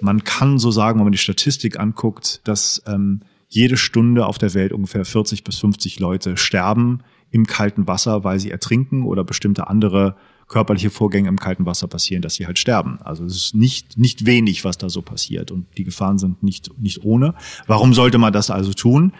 Man 0.00 0.24
kann 0.24 0.58
so 0.58 0.70
sagen, 0.70 0.98
wenn 0.98 1.04
man 1.04 1.12
die 1.12 1.18
Statistik 1.18 1.78
anguckt, 1.78 2.40
dass 2.44 2.82
ähm, 2.86 3.20
jede 3.48 3.76
Stunde 3.76 4.26
auf 4.26 4.38
der 4.38 4.54
Welt 4.54 4.72
ungefähr 4.72 5.04
40 5.04 5.44
bis 5.44 5.58
50 5.58 6.00
Leute 6.00 6.36
sterben 6.36 7.02
im 7.32 7.46
kalten 7.46 7.88
Wasser, 7.88 8.22
weil 8.22 8.38
sie 8.38 8.50
ertrinken 8.50 9.04
oder 9.04 9.24
bestimmte 9.24 9.66
andere 9.66 10.14
körperliche 10.48 10.90
Vorgänge 10.90 11.28
im 11.28 11.38
kalten 11.38 11.64
Wasser 11.64 11.88
passieren, 11.88 12.22
dass 12.22 12.34
sie 12.34 12.46
halt 12.46 12.58
sterben. 12.58 13.00
Also 13.02 13.24
es 13.24 13.36
ist 13.36 13.54
nicht, 13.54 13.98
nicht 13.98 14.26
wenig, 14.26 14.64
was 14.64 14.76
da 14.76 14.90
so 14.90 15.00
passiert 15.00 15.50
und 15.50 15.66
die 15.78 15.84
Gefahren 15.84 16.18
sind 16.18 16.42
nicht, 16.42 16.78
nicht 16.78 17.04
ohne. 17.04 17.34
Warum 17.66 17.94
sollte 17.94 18.18
man 18.18 18.34
das 18.34 18.50
also 18.50 18.72
tun? 18.74 19.12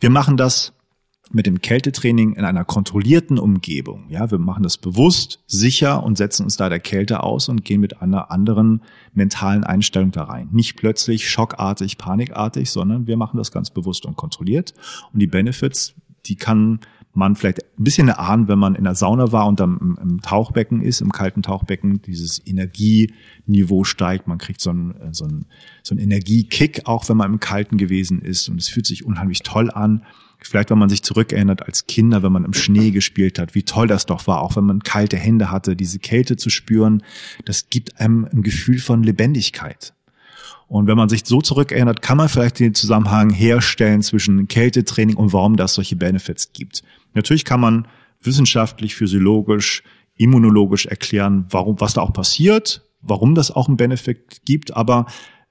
Wir 0.00 0.10
machen 0.10 0.36
das 0.36 0.72
mit 1.32 1.46
dem 1.46 1.60
Kältetraining 1.60 2.32
in 2.32 2.44
einer 2.44 2.64
kontrollierten 2.64 3.38
Umgebung. 3.38 4.06
Ja, 4.08 4.32
wir 4.32 4.38
machen 4.38 4.64
das 4.64 4.78
bewusst, 4.78 5.38
sicher 5.46 6.02
und 6.02 6.18
setzen 6.18 6.42
uns 6.42 6.56
da 6.56 6.68
der 6.68 6.80
Kälte 6.80 7.22
aus 7.22 7.48
und 7.48 7.64
gehen 7.64 7.80
mit 7.80 8.02
einer 8.02 8.32
anderen 8.32 8.82
mentalen 9.14 9.62
Einstellung 9.62 10.10
da 10.10 10.24
rein. 10.24 10.48
Nicht 10.50 10.76
plötzlich 10.76 11.30
schockartig, 11.30 11.98
panikartig, 11.98 12.68
sondern 12.70 13.06
wir 13.06 13.16
machen 13.16 13.36
das 13.36 13.52
ganz 13.52 13.70
bewusst 13.70 14.06
und 14.06 14.16
kontrolliert. 14.16 14.74
Und 15.12 15.20
die 15.20 15.28
Benefits, 15.28 15.94
die 16.26 16.34
kann 16.34 16.80
man 17.12 17.34
vielleicht 17.34 17.62
ein 17.78 17.84
bisschen 17.84 18.08
erahnen, 18.08 18.48
wenn 18.48 18.58
man 18.58 18.74
in 18.74 18.84
der 18.84 18.94
Sauna 18.94 19.32
war 19.32 19.46
und 19.46 19.58
dann 19.58 19.78
im, 19.80 19.98
im 20.00 20.20
Tauchbecken 20.20 20.80
ist, 20.80 21.00
im 21.00 21.10
kalten 21.10 21.42
Tauchbecken, 21.42 22.02
dieses 22.02 22.44
Energieniveau 22.46 23.84
steigt, 23.84 24.28
man 24.28 24.38
kriegt 24.38 24.60
so 24.60 24.70
einen, 24.70 25.12
so 25.12 25.24
einen, 25.24 25.46
so 25.82 25.94
einen 25.94 26.04
Energiekick, 26.04 26.86
auch 26.86 27.08
wenn 27.08 27.16
man 27.16 27.32
im 27.32 27.40
Kalten 27.40 27.76
gewesen 27.78 28.20
ist 28.20 28.48
und 28.48 28.60
es 28.60 28.68
fühlt 28.68 28.86
sich 28.86 29.04
unheimlich 29.04 29.40
toll 29.42 29.70
an. 29.70 30.04
Vielleicht, 30.42 30.70
wenn 30.70 30.78
man 30.78 30.88
sich 30.88 31.02
zurückerinnert 31.02 31.66
als 31.66 31.86
Kinder, 31.86 32.22
wenn 32.22 32.32
man 32.32 32.44
im 32.44 32.54
Schnee 32.54 32.92
gespielt 32.92 33.38
hat, 33.38 33.54
wie 33.54 33.62
toll 33.62 33.88
das 33.88 34.06
doch 34.06 34.26
war, 34.26 34.40
auch 34.40 34.56
wenn 34.56 34.64
man 34.64 34.80
kalte 34.80 35.18
Hände 35.18 35.50
hatte, 35.50 35.76
diese 35.76 35.98
Kälte 35.98 36.36
zu 36.36 36.48
spüren, 36.48 37.02
das 37.44 37.68
gibt 37.68 38.00
einem 38.00 38.24
ein 38.24 38.42
Gefühl 38.42 38.78
von 38.78 39.02
Lebendigkeit. 39.02 39.92
Und 40.70 40.86
wenn 40.86 40.96
man 40.96 41.08
sich 41.08 41.22
so 41.24 41.40
zurückerinnert, 41.40 42.00
kann 42.00 42.16
man 42.16 42.28
vielleicht 42.28 42.60
den 42.60 42.74
Zusammenhang 42.74 43.30
herstellen 43.30 44.02
zwischen 44.02 44.46
Kältetraining 44.46 45.16
und 45.16 45.32
warum 45.32 45.56
das 45.56 45.74
solche 45.74 45.96
Benefits 45.96 46.52
gibt. 46.52 46.84
Natürlich 47.12 47.44
kann 47.44 47.58
man 47.58 47.88
wissenschaftlich, 48.22 48.94
physiologisch, 48.94 49.82
immunologisch 50.14 50.86
erklären, 50.86 51.46
warum, 51.50 51.80
was 51.80 51.94
da 51.94 52.02
auch 52.02 52.12
passiert, 52.12 52.88
warum 53.00 53.34
das 53.34 53.50
auch 53.50 53.66
einen 53.66 53.78
Benefit 53.78 54.44
gibt, 54.44 54.76
aber 54.76 55.06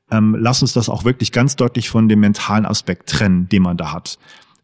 ähm, 0.10 0.38
lass 0.40 0.62
uns 0.62 0.72
das 0.72 0.88
auch 0.88 1.04
wirklich 1.04 1.34
ganz 1.34 1.58
deutlich 1.58 1.90
von 1.90 2.08
dem 2.08 2.22
mentalen 2.22 2.66
Aspekt 2.66 3.10
trennen, 3.10 3.50
den 3.50 3.64
man 3.64 3.76
da 3.76 3.92
hat. 3.92 4.20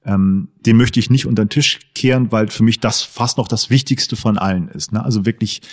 Ähm, 0.06 0.48
den 0.65 0.78
möchte 0.78 1.02
ich 1.02 1.10
nicht 1.10 1.26
unter 1.26 1.44
den 1.44 1.50
Tisch 1.50 1.82
kehren, 1.96 2.32
weil 2.32 2.48
für 2.48 2.63
mich 2.63 2.80
das 2.80 3.02
fast 3.02 3.38
noch 3.38 3.50
das 3.50 3.70
Wichtigste 3.70 4.15
von 4.15 4.38
allen 4.38 4.70
ist. 4.70 4.94
Ne? 4.94 5.04
Also 5.04 5.26
wirklich 5.26 5.63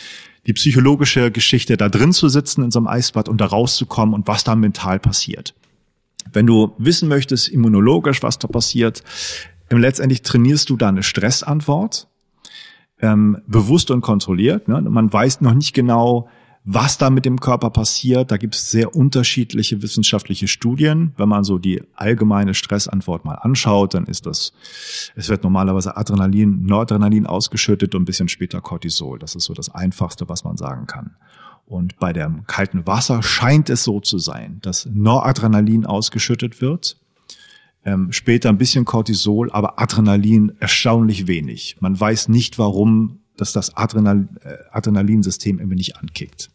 die 0.47 0.53
psychologische 0.53 1.31
Geschichte, 1.31 1.77
da 1.77 1.89
drin 1.89 2.13
zu 2.13 2.29
sitzen 2.29 2.65
in 2.65 2.71
so 2.71 2.81
einem 2.81 2.89
Eisbad 2.89 3.29
und 3.29 3.41
da 3.41 3.47
rauszukommen 3.47 4.15
und 4.15 4.27
was 4.27 4.45
da 4.45 4.57
mental 4.57 4.99
passiert. 4.99 5.55
Wenn 6.33 6.47
du 6.47 6.75
wissen 6.79 7.09
möchtest, 7.09 7.49
immunologisch, 7.49 8.23
was 8.23 8.39
da 8.39 8.49
passiert, 8.49 9.03
letztendlich 9.71 10.23
trainierst 10.23 10.71
du 10.71 10.77
da 10.77 10.89
eine 10.89 11.03
Stressantwort, 11.03 12.09
ähm, 13.01 13.39
bewusst 13.47 13.91
und 13.91 14.01
kontrolliert. 14.01 14.69
Ne? 14.69 14.81
Man 14.83 15.13
weiß 15.13 15.41
noch 15.41 15.55
nicht 15.55 15.73
genau, 15.75 16.29
Was 16.65 16.97
da 16.97 17.11
mit 17.11 17.25
dem 17.25 17.41
Körper 17.41 17.71
passiert, 17.71 18.31
da 18.31 18.37
gibt 18.37 18.55
es 18.55 18.71
sehr 18.71 18.95
unterschiedliche 18.95 19.83
wissenschaftliche 19.83 20.47
Studien. 20.47 21.13
Wenn 21.17 21.29
man 21.29 21.43
so 21.43 21.59
die 21.59 21.83
allgemeine 21.95 22.55
Stressantwort 22.55 23.25
mal 23.25 23.35
anschaut, 23.35 23.95
dann 23.95 24.07
ist 24.07 24.27
das, 24.27 24.53
es 25.17 25.29
wird 25.29 25.43
normalerweise 25.43 25.97
Adrenalin, 25.97 26.65
Noradrenalin 26.65 27.27
ausgeschüttet 27.27 27.97
und 27.97 28.03
ein 28.03 28.05
bisschen 28.05 28.29
später 28.29 28.61
Cortisol. 28.61 29.19
Das 29.19 29.35
ist 29.35 29.45
so 29.45 29.55
das 29.55 29.75
Einfachste, 29.75 30.29
was 30.29 30.45
man 30.45 30.57
sagen 30.57 30.87
kann. 30.87 31.17
Und 31.67 31.99
bei 31.99 32.13
dem 32.13 32.47
kalten 32.47 32.87
Wasser 32.87 33.25
scheint 33.25 33.69
es 33.69 33.83
so 33.83 33.99
zu 33.99 34.19
sein, 34.19 34.59
dass 34.63 34.87
Noradrenalin 34.87 35.85
ausgeschüttet 35.85 36.61
wird, 36.61 36.97
ähm, 37.85 38.13
später 38.13 38.51
ein 38.51 38.59
bisschen 38.59 38.85
Cortisol, 38.85 39.51
aber 39.51 39.81
Adrenalin 39.81 40.53
erstaunlich 40.61 41.27
wenig. 41.27 41.77
Man 41.81 41.99
weiß 41.99 42.29
nicht, 42.29 42.59
warum 42.59 43.22
dass 43.43 43.53
das 43.53 43.77
Adrenal, 43.77 44.29
äh, 44.43 44.57
Adrenalinsystem 44.71 45.59
irgendwie 45.59 45.77
nicht 45.77 45.97
ankickt. 45.97 46.51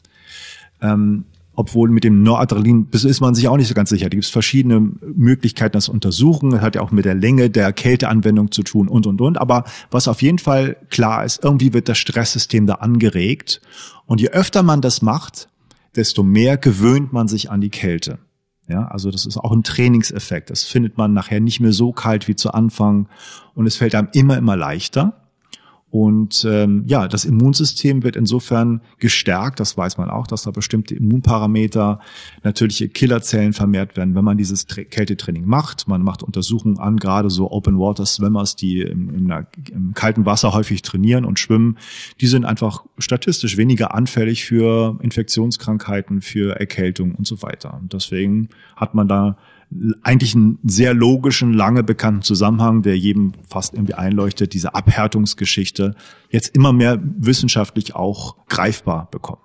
Ähm, 0.82 1.26
obwohl 1.60 1.90
mit 1.90 2.04
dem 2.04 2.22
Noradrenalin 2.22 2.88
ist 2.92 3.20
man 3.20 3.34
sich 3.34 3.48
auch 3.48 3.58
nicht 3.58 3.68
so 3.68 3.74
ganz 3.74 3.90
sicher. 3.90 4.06
Da 4.06 4.10
gibt 4.10 4.26
es 4.26 4.30
verschiedene 4.30 4.80
Möglichkeiten, 4.80 5.74
das 5.74 5.86
zu 5.86 5.92
untersuchen. 5.92 6.52
Das 6.52 6.62
hat 6.62 6.76
ja 6.76 6.82
auch 6.82 6.92
mit 6.92 7.04
der 7.04 7.16
Länge 7.16 7.50
der 7.50 7.74
Kälteanwendung 7.74 8.52
zu 8.52 8.62
tun 8.62 8.88
und, 8.88 9.08
und, 9.08 9.20
und. 9.22 9.40
Aber 9.40 9.64
was 9.90 10.08
auf 10.08 10.22
jeden 10.22 10.38
Fall 10.38 10.78
klar 10.92 11.26
ist, 11.26 11.44
irgendwie 11.44 11.74
wird 11.74 11.90
das 11.90 11.98
Stresssystem 11.98 12.68
da 12.68 12.76
angeregt. 12.76 13.60
Und 14.06 14.22
je 14.22 14.30
öfter 14.30 14.62
man 14.62 14.82
das 14.82 15.02
macht, 15.02 15.50
desto 15.96 16.22
mehr 16.22 16.58
gewöhnt 16.58 17.12
man 17.12 17.28
sich 17.28 17.50
an 17.50 17.60
die 17.60 17.72
Kälte. 17.72 18.20
Ja, 18.68 18.88
also 18.90 19.10
das 19.10 19.26
ist 19.26 19.38
auch 19.38 19.52
ein 19.52 19.64
Trainingseffekt. 19.64 20.52
Das 20.52 20.64
findet 20.64 20.98
man 21.00 21.14
nachher 21.14 21.40
nicht 21.40 21.60
mehr 21.60 21.74
so 21.74 21.92
kalt 21.92 22.28
wie 22.28 22.36
zu 22.36 22.52
Anfang. 22.52 23.10
Und 23.56 23.66
es 23.66 23.78
fällt 23.78 23.96
einem 23.96 24.10
immer, 24.14 24.38
immer 24.38 24.56
leichter. 24.56 25.27
Und 25.90 26.46
ähm, 26.50 26.84
ja, 26.86 27.08
das 27.08 27.24
Immunsystem 27.24 28.04
wird 28.04 28.18
insofern 28.18 28.82
gestärkt. 29.00 29.62
Das 29.62 29.78
weiß 29.78 29.98
man 29.98 30.10
auch, 30.10 30.28
dass 30.28 30.44
da 30.44 30.52
bestimmte 30.52 30.96
Immunparameter, 30.96 32.02
natürliche 32.44 32.90
Killerzellen 32.90 33.54
vermehrt 33.54 33.96
werden, 33.96 34.14
wenn 34.14 34.26
man 34.26 34.38
dieses 34.38 34.66
Tra 34.66 34.84
Kältetraining 34.84 35.46
macht. 35.46 35.88
Man 35.88 36.02
macht 36.04 36.24
Untersuchungen 36.24 36.78
an, 36.78 36.98
gerade 36.98 37.30
so 37.30 37.52
Open 37.52 37.80
Water 37.80 38.06
Swimmers, 38.06 38.58
die 38.58 38.82
im, 38.82 39.10
im, 39.10 39.46
im 39.72 39.94
kalten 39.94 40.26
Wasser 40.26 40.54
häufig 40.54 40.82
trainieren 40.82 41.24
und 41.24 41.40
schwimmen. 41.40 41.78
Die 42.20 42.28
sind 42.28 42.44
einfach 42.44 42.84
statistisch 42.98 43.56
weniger 43.56 43.96
anfällig 43.96 44.44
für 44.44 45.00
Infektionskrankheiten, 45.02 46.22
für 46.22 46.60
Erkältung 46.60 47.16
und 47.16 47.26
so 47.26 47.42
weiter. 47.42 47.80
Und 47.82 47.94
deswegen 47.94 48.50
hat 48.76 48.94
man 48.94 49.08
da 49.08 49.38
eigentlich 50.02 50.34
einen 50.34 50.60
sehr 50.64 50.94
logischen, 50.94 51.54
lange 51.54 51.84
bekannten 51.84 52.22
Zusammenhang, 52.22 52.84
der 52.84 52.98
jedem 52.98 53.34
fast 53.50 53.74
irgendwie 53.74 53.96
einleuchtet, 53.96 54.54
diese 54.54 54.74
Abhärtungsgeschichte 54.74 55.96
jetzt 56.30 56.56
immer 56.56 56.72
mehr 56.72 57.00
wissenschaftlich 57.02 57.96
auch 57.96 58.36
greifbar 58.48 59.10
bekommen. 59.12 59.42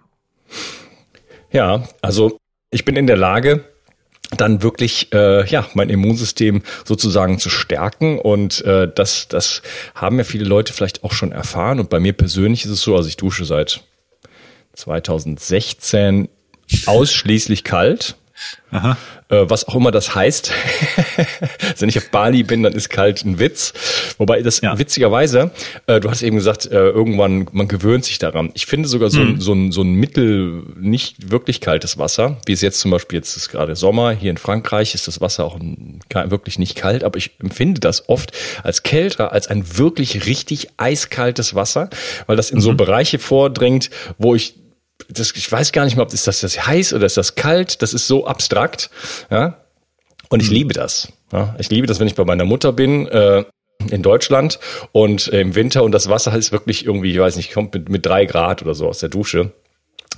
Ja, 1.51 1.85
also 2.01 2.39
ich 2.71 2.85
bin 2.85 2.97
in 2.97 3.07
der 3.07 3.17
Lage, 3.17 3.65
dann 4.37 4.63
wirklich 4.63 5.13
äh, 5.13 5.47
ja 5.47 5.67
mein 5.75 5.91
Immunsystem 5.91 6.63
sozusagen 6.85 7.39
zu 7.39 7.51
stärken. 7.51 8.19
Und 8.19 8.65
äh, 8.65 8.91
das 8.93 9.29
das 9.29 9.61
haben 9.95 10.19
ja 10.19 10.25
viele 10.25 10.45
Leute 10.45 10.73
vielleicht 10.73 11.05
auch 11.05 11.13
schon 11.13 11.33
erfahren. 11.33 11.81
Und 11.81 11.91
bei 11.91 12.01
mir 12.01 12.13
persönlich 12.13 12.65
ist 12.65 12.71
es 12.71 12.81
so, 12.81 12.97
also 12.97 13.09
ich 13.09 13.17
dusche 13.17 13.45
seit 13.45 13.83
2016 14.75 16.29
ausschließlich 16.87 17.65
kalt 17.65 18.17
Aha. 18.71 18.97
Äh, 19.29 19.45
was 19.49 19.69
auch 19.69 19.75
immer 19.75 19.91
das 19.91 20.15
heißt. 20.15 20.53
Wenn 21.79 21.89
ich 21.89 21.99
auf 21.99 22.11
Bali 22.11 22.43
bin, 22.43 22.63
dann 22.63 22.73
ist 22.73 22.89
kalt 22.89 23.25
ein 23.25 23.39
Witz. 23.39 23.73
Wobei 24.19 24.43
das 24.43 24.61
ja. 24.61 24.79
witzigerweise, 24.79 25.51
äh, 25.87 26.01
du 26.01 26.11
hast 26.11 26.23
eben 26.23 26.37
gesagt, 26.37 26.67
äh, 26.67 26.89
irgendwann, 26.89 27.47
man 27.53 27.69
gewöhnt 27.69 28.05
sich 28.05 28.19
daran. 28.19 28.51
Ich 28.55 28.67
finde 28.67 28.89
sogar 28.89 29.11
so, 29.11 29.21
hm. 29.21 29.35
ein, 29.35 29.41
so, 29.41 29.53
ein, 29.53 29.73
so 29.73 29.83
ein 29.83 29.95
mittel, 29.95 30.63
nicht 30.79 31.31
wirklich 31.31 31.61
kaltes 31.61 31.99
Wasser, 31.99 32.39
wie 32.47 32.53
es 32.53 32.61
jetzt 32.63 32.81
zum 32.81 32.91
Beispiel, 32.91 33.19
jetzt 33.19 33.37
ist 33.37 33.51
gerade 33.51 33.77
Sommer, 33.77 34.13
hier 34.13 34.31
in 34.31 34.39
Frankreich 34.39 34.95
ist 34.95 35.07
das 35.07 35.21
Wasser 35.21 35.45
auch 35.45 35.59
wirklich 36.11 36.59
nicht 36.59 36.77
kalt, 36.77 37.05
aber 37.05 37.19
ich 37.19 37.33
empfinde 37.41 37.81
das 37.81 38.09
oft 38.09 38.33
als 38.63 38.83
kälter, 38.83 39.33
als 39.33 39.49
ein 39.49 39.79
wirklich 39.79 40.27
richtig 40.27 40.69
eiskaltes 40.77 41.55
Wasser, 41.55 41.91
weil 42.27 42.37
das 42.37 42.51
in 42.51 42.61
so 42.61 42.73
mhm. 42.73 42.77
Bereiche 42.79 43.19
vordringt, 43.19 43.91
wo 44.19 44.35
ich 44.35 44.55
das, 45.19 45.33
ich 45.35 45.51
weiß 45.51 45.73
gar 45.73 45.85
nicht 45.85 45.97
mehr, 45.97 46.05
ob 46.05 46.13
ist 46.13 46.27
das, 46.27 46.41
das 46.41 46.67
heiß 46.67 46.93
oder 46.95 47.07
ist 47.07 47.17
das 47.17 47.35
kalt. 47.35 47.83
Das 47.83 47.95
ist 47.95 48.07
so 48.07 48.27
abstrakt. 48.27 48.91
Ja? 49.31 49.59
Und 50.29 50.41
ich 50.41 50.49
mhm. 50.49 50.55
liebe 50.55 50.75
das. 50.75 51.13
Ja? 51.33 51.55
Ich 51.59 51.71
liebe 51.71 51.87
das, 51.87 52.01
wenn 52.01 52.07
ich 52.07 52.15
bei 52.15 52.25
meiner 52.25 52.45
Mutter 52.45 52.73
bin. 52.73 53.07
Äh, 53.09 53.45
in 53.91 54.03
Deutschland 54.03 54.61
und 54.93 55.27
im 55.29 55.57
Winter 55.57 55.83
und 55.83 55.91
das 55.91 56.09
Wasser 56.09 56.37
ist 56.37 56.53
wirklich 56.53 56.87
irgendwie, 56.87 57.11
ich 57.11 57.19
weiß 57.19 57.35
nicht, 57.35 57.53
kommt 57.53 57.75
mit, 57.75 57.89
mit 57.89 58.07
drei 58.07 58.27
Grad 58.27 58.63
oder 58.63 58.75
so 58.75 58.87
aus 58.89 59.01
der 59.01 59.09
Dusche. 59.09 59.51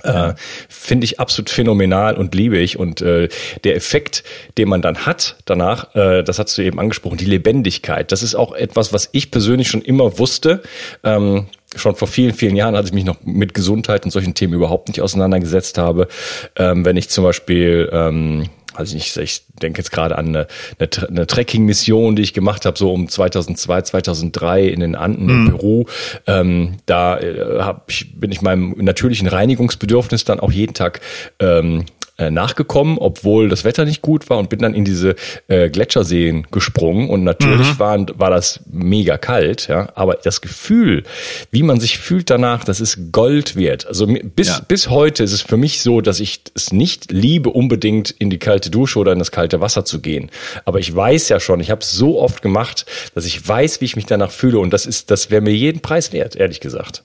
Äh, 0.05 0.33
Finde 0.69 1.05
ich 1.05 1.19
absolut 1.19 1.49
phänomenal 1.49 2.15
und 2.15 2.35
liebe 2.35 2.57
ich. 2.57 2.77
Und 2.77 3.01
äh, 3.01 3.29
der 3.63 3.75
Effekt, 3.75 4.23
den 4.57 4.69
man 4.69 4.81
dann 4.81 5.05
hat 5.05 5.35
danach, 5.45 5.95
äh, 5.95 6.23
das 6.23 6.39
hast 6.39 6.57
du 6.57 6.61
eben 6.61 6.79
angesprochen, 6.79 7.17
die 7.17 7.25
Lebendigkeit, 7.25 8.11
das 8.11 8.23
ist 8.23 8.35
auch 8.35 8.53
etwas, 8.53 8.93
was 8.93 9.09
ich 9.11 9.31
persönlich 9.31 9.69
schon 9.69 9.81
immer 9.81 10.19
wusste. 10.19 10.61
Ähm, 11.03 11.47
schon 11.75 11.95
vor 11.95 12.07
vielen, 12.07 12.33
vielen 12.33 12.55
Jahren, 12.55 12.75
als 12.75 12.87
ich 12.87 12.93
mich 12.93 13.03
noch 13.03 13.17
mit 13.23 13.53
Gesundheit 13.53 14.05
und 14.05 14.11
solchen 14.11 14.33
Themen 14.33 14.53
überhaupt 14.53 14.87
nicht 14.87 15.01
auseinandergesetzt 15.01 15.77
habe. 15.77 16.07
Ähm, 16.55 16.85
wenn 16.85 16.95
ich 16.95 17.09
zum 17.09 17.23
Beispiel 17.23 17.89
ähm, 17.91 18.49
also 18.75 18.95
ich, 18.95 19.15
ich 19.17 19.43
denke 19.61 19.79
jetzt 19.79 19.91
gerade 19.91 20.17
an 20.17 20.27
eine, 20.27 20.47
eine, 20.79 21.07
eine 21.07 21.27
Trekking-Mission, 21.27 22.15
die 22.15 22.21
ich 22.21 22.33
gemacht 22.33 22.65
habe, 22.65 22.77
so 22.77 22.93
um 22.93 23.07
2002, 23.07 23.81
2003 23.83 24.63
in 24.63 24.79
den 24.79 24.95
Anden 24.95 25.25
mhm. 25.25 25.29
in 25.29 25.51
Peru. 25.51 25.85
Ähm, 26.27 26.77
da 26.85 27.17
äh, 27.19 27.59
hab 27.59 27.89
ich, 27.89 28.19
bin 28.19 28.31
ich 28.31 28.41
meinem 28.41 28.75
natürlichen 28.77 29.27
Reinigungsbedürfnis 29.27 30.25
dann 30.25 30.39
auch 30.39 30.51
jeden 30.51 30.73
Tag 30.73 31.01
ähm, 31.39 31.85
äh, 32.17 32.31
nachgekommen, 32.31 32.97
obwohl 32.97 33.49
das 33.49 33.63
Wetter 33.63 33.85
nicht 33.85 34.01
gut 34.01 34.29
war 34.29 34.37
und 34.37 34.49
bin 34.49 34.59
dann 34.59 34.73
in 34.73 34.85
diese 34.85 35.15
äh, 35.47 35.69
Gletscherseen 35.69 36.47
gesprungen 36.49 37.09
und 37.09 37.23
natürlich 37.23 37.73
mhm. 37.73 37.79
war, 37.79 38.05
war 38.17 38.29
das 38.29 38.61
mega 38.71 39.17
kalt, 39.17 39.67
ja, 39.67 39.89
aber 39.95 40.15
das 40.15 40.41
Gefühl, 40.41 41.03
wie 41.51 41.63
man 41.63 41.79
sich 41.79 41.97
fühlt 41.97 42.29
danach, 42.29 42.63
das 42.63 42.79
ist 42.79 43.11
Gold 43.11 43.55
wert. 43.55 43.85
Also 43.87 44.07
bis, 44.07 44.47
ja. 44.47 44.61
bis 44.65 44.89
heute 44.89 45.23
ist 45.23 45.33
es 45.33 45.41
für 45.41 45.57
mich 45.57 45.81
so, 45.81 46.01
dass 46.01 46.19
ich 46.19 46.41
es 46.53 46.71
nicht 46.71 47.11
liebe, 47.11 47.49
unbedingt 47.49 48.11
in 48.11 48.29
die 48.29 48.39
kalte 48.39 48.69
Dusche 48.69 48.99
oder 48.99 49.11
in 49.11 49.19
das 49.19 49.31
kalte 49.31 49.59
Wasser 49.59 49.83
zu 49.83 49.99
gehen. 49.99 50.31
Aber 50.63 50.79
ich 50.79 50.95
weiß 50.95 51.29
ja 51.29 51.39
schon, 51.39 51.59
ich 51.59 51.69
habe 51.69 51.81
es 51.81 51.91
so 51.91 52.21
oft 52.21 52.41
gemacht, 52.41 52.85
dass 53.13 53.25
ich 53.25 53.45
weiß, 53.45 53.81
wie 53.81 53.85
ich 53.85 53.95
mich 53.95 54.05
danach 54.05 54.31
fühle 54.31 54.59
und 54.59 54.71
das 54.71 54.85
ist, 54.85 55.11
das 55.11 55.31
wäre 55.31 55.41
mir 55.41 55.53
jeden 55.53 55.81
Preis 55.81 56.13
wert, 56.13 56.35
ehrlich 56.35 56.59
gesagt. 56.59 57.03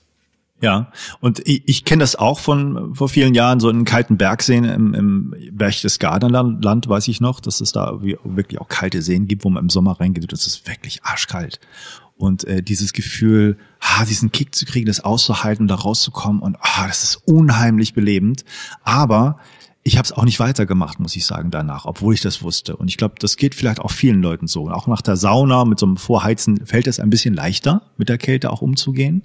Ja, 0.61 0.91
und 1.19 1.39
ich, 1.47 1.63
ich 1.65 1.85
kenne 1.85 2.01
das 2.01 2.15
auch 2.15 2.39
von 2.39 2.93
vor 2.93 3.09
vielen 3.09 3.33
Jahren, 3.33 3.59
so 3.59 3.69
in 3.69 3.83
kalten 3.83 4.17
Bergseen 4.17 4.63
im, 4.63 4.93
im 4.93 5.35
Berchtesgadenland, 5.51 6.63
Land, 6.63 6.87
weiß 6.87 7.07
ich 7.07 7.19
noch, 7.19 7.39
dass 7.39 7.61
es 7.61 7.71
da 7.71 7.99
wirklich 8.01 8.61
auch 8.61 8.67
kalte 8.67 9.01
Seen 9.01 9.27
gibt, 9.27 9.43
wo 9.43 9.49
man 9.49 9.63
im 9.63 9.69
Sommer 9.69 9.99
reingeht. 9.99 10.31
Das 10.31 10.45
ist 10.45 10.67
wirklich 10.67 11.03
arschkalt. 11.03 11.59
Und 12.15 12.43
äh, 12.43 12.61
dieses 12.61 12.93
Gefühl, 12.93 13.57
ah, 13.79 14.05
diesen 14.05 14.31
Kick 14.31 14.53
zu 14.53 14.65
kriegen, 14.65 14.85
das 14.85 14.99
auszuhalten 14.99 15.67
da 15.67 15.73
rauszukommen 15.73 16.43
und 16.43 16.55
ah, 16.61 16.85
das 16.85 17.03
ist 17.03 17.15
unheimlich 17.25 17.95
belebend. 17.95 18.45
Aber 18.83 19.39
ich 19.83 19.97
habe 19.97 20.05
es 20.05 20.11
auch 20.11 20.23
nicht 20.23 20.39
weitergemacht, 20.39 20.99
muss 20.99 21.15
ich 21.15 21.25
sagen, 21.25 21.49
danach, 21.49 21.85
obwohl 21.85 22.13
ich 22.13 22.21
das 22.21 22.43
wusste. 22.43 22.75
Und 22.75 22.87
ich 22.87 22.97
glaube, 22.97 23.15
das 23.17 23.37
geht 23.37 23.55
vielleicht 23.55 23.79
auch 23.79 23.89
vielen 23.89 24.21
Leuten 24.21 24.45
so. 24.45 24.63
Und 24.63 24.71
auch 24.71 24.85
nach 24.85 25.01
der 25.01 25.15
Sauna 25.15 25.65
mit 25.65 25.79
so 25.79 25.87
einem 25.87 25.97
Vorheizen 25.97 26.65
fällt 26.67 26.85
es 26.85 26.99
ein 26.99 27.09
bisschen 27.09 27.33
leichter, 27.33 27.81
mit 27.97 28.07
der 28.07 28.19
Kälte 28.19 28.51
auch 28.51 28.61
umzugehen, 28.61 29.23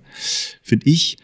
finde 0.62 0.88
ich. 0.88 1.18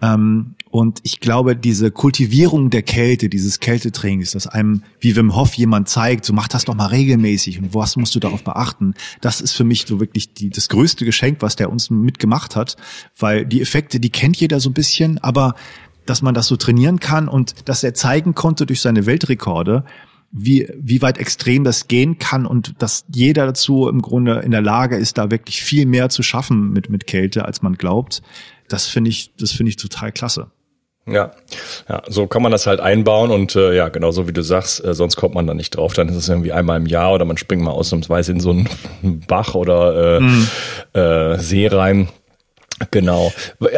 Ähm, 0.00 0.54
und 0.70 1.00
ich 1.02 1.20
glaube, 1.20 1.56
diese 1.56 1.90
Kultivierung 1.90 2.70
der 2.70 2.82
Kälte, 2.82 3.28
dieses 3.28 3.58
Kältetrainings, 3.58 4.32
dass 4.32 4.46
einem 4.46 4.82
wie 5.00 5.16
Wim 5.16 5.34
Hof 5.34 5.54
jemand 5.54 5.88
zeigt, 5.88 6.24
so 6.24 6.32
mach 6.32 6.48
das 6.48 6.66
doch 6.66 6.74
mal 6.74 6.86
regelmäßig 6.86 7.58
und 7.58 7.74
was 7.74 7.96
musst 7.96 8.14
du 8.14 8.20
darauf 8.20 8.44
beachten, 8.44 8.94
das 9.20 9.40
ist 9.40 9.52
für 9.52 9.64
mich 9.64 9.86
so 9.86 9.98
wirklich 9.98 10.34
die, 10.34 10.50
das 10.50 10.68
größte 10.68 11.04
Geschenk, 11.04 11.38
was 11.40 11.56
der 11.56 11.70
uns 11.70 11.90
mitgemacht 11.90 12.54
hat, 12.54 12.76
weil 13.18 13.46
die 13.46 13.62
Effekte, 13.62 13.98
die 13.98 14.10
kennt 14.10 14.36
jeder 14.36 14.60
so 14.60 14.70
ein 14.70 14.74
bisschen, 14.74 15.18
aber 15.18 15.54
dass 16.04 16.22
man 16.22 16.34
das 16.34 16.46
so 16.46 16.56
trainieren 16.56 17.00
kann 17.00 17.28
und 17.28 17.54
dass 17.68 17.82
er 17.82 17.94
zeigen 17.94 18.34
konnte 18.34 18.66
durch 18.66 18.80
seine 18.80 19.06
Weltrekorde, 19.06 19.84
wie, 20.30 20.68
wie 20.76 21.00
weit 21.02 21.18
extrem 21.18 21.64
das 21.64 21.88
gehen 21.88 22.18
kann 22.18 22.46
und 22.46 22.74
dass 22.78 23.04
jeder 23.12 23.46
dazu 23.46 23.88
im 23.88 24.02
Grunde 24.02 24.40
in 24.40 24.50
der 24.50 24.60
Lage 24.60 24.96
ist, 24.96 25.18
da 25.18 25.30
wirklich 25.30 25.62
viel 25.62 25.86
mehr 25.86 26.10
zu 26.10 26.22
schaffen 26.22 26.70
mit, 26.72 26.90
mit 26.90 27.06
Kälte, 27.06 27.44
als 27.44 27.62
man 27.62 27.74
glaubt. 27.74 28.22
Das 28.68 28.86
finde 28.86 29.10
ich, 29.10 29.32
das 29.38 29.52
finde 29.52 29.70
ich 29.70 29.76
total 29.76 30.12
klasse. 30.12 30.50
Ja, 31.06 31.32
ja, 31.88 32.02
so 32.06 32.26
kann 32.26 32.42
man 32.42 32.52
das 32.52 32.66
halt 32.66 32.80
einbauen 32.80 33.30
und 33.30 33.56
äh, 33.56 33.74
ja, 33.74 33.88
genau 33.88 34.10
so 34.10 34.28
wie 34.28 34.32
du 34.32 34.42
sagst, 34.42 34.84
äh, 34.84 34.92
sonst 34.92 35.16
kommt 35.16 35.34
man 35.34 35.46
da 35.46 35.54
nicht 35.54 35.70
drauf. 35.70 35.94
Dann 35.94 36.10
ist 36.10 36.16
es 36.16 36.28
irgendwie 36.28 36.52
einmal 36.52 36.76
im 36.76 36.84
Jahr 36.84 37.14
oder 37.14 37.24
man 37.24 37.38
springt 37.38 37.62
mal 37.62 37.70
ausnahmsweise 37.70 38.32
in 38.32 38.40
so 38.40 38.50
einen 38.50 38.68
Bach 39.26 39.54
oder 39.54 40.16
äh, 40.16 40.20
mhm. 40.20 40.48
äh, 40.92 41.38
See 41.38 41.66
rein. 41.66 42.08
Genau. 42.90 43.32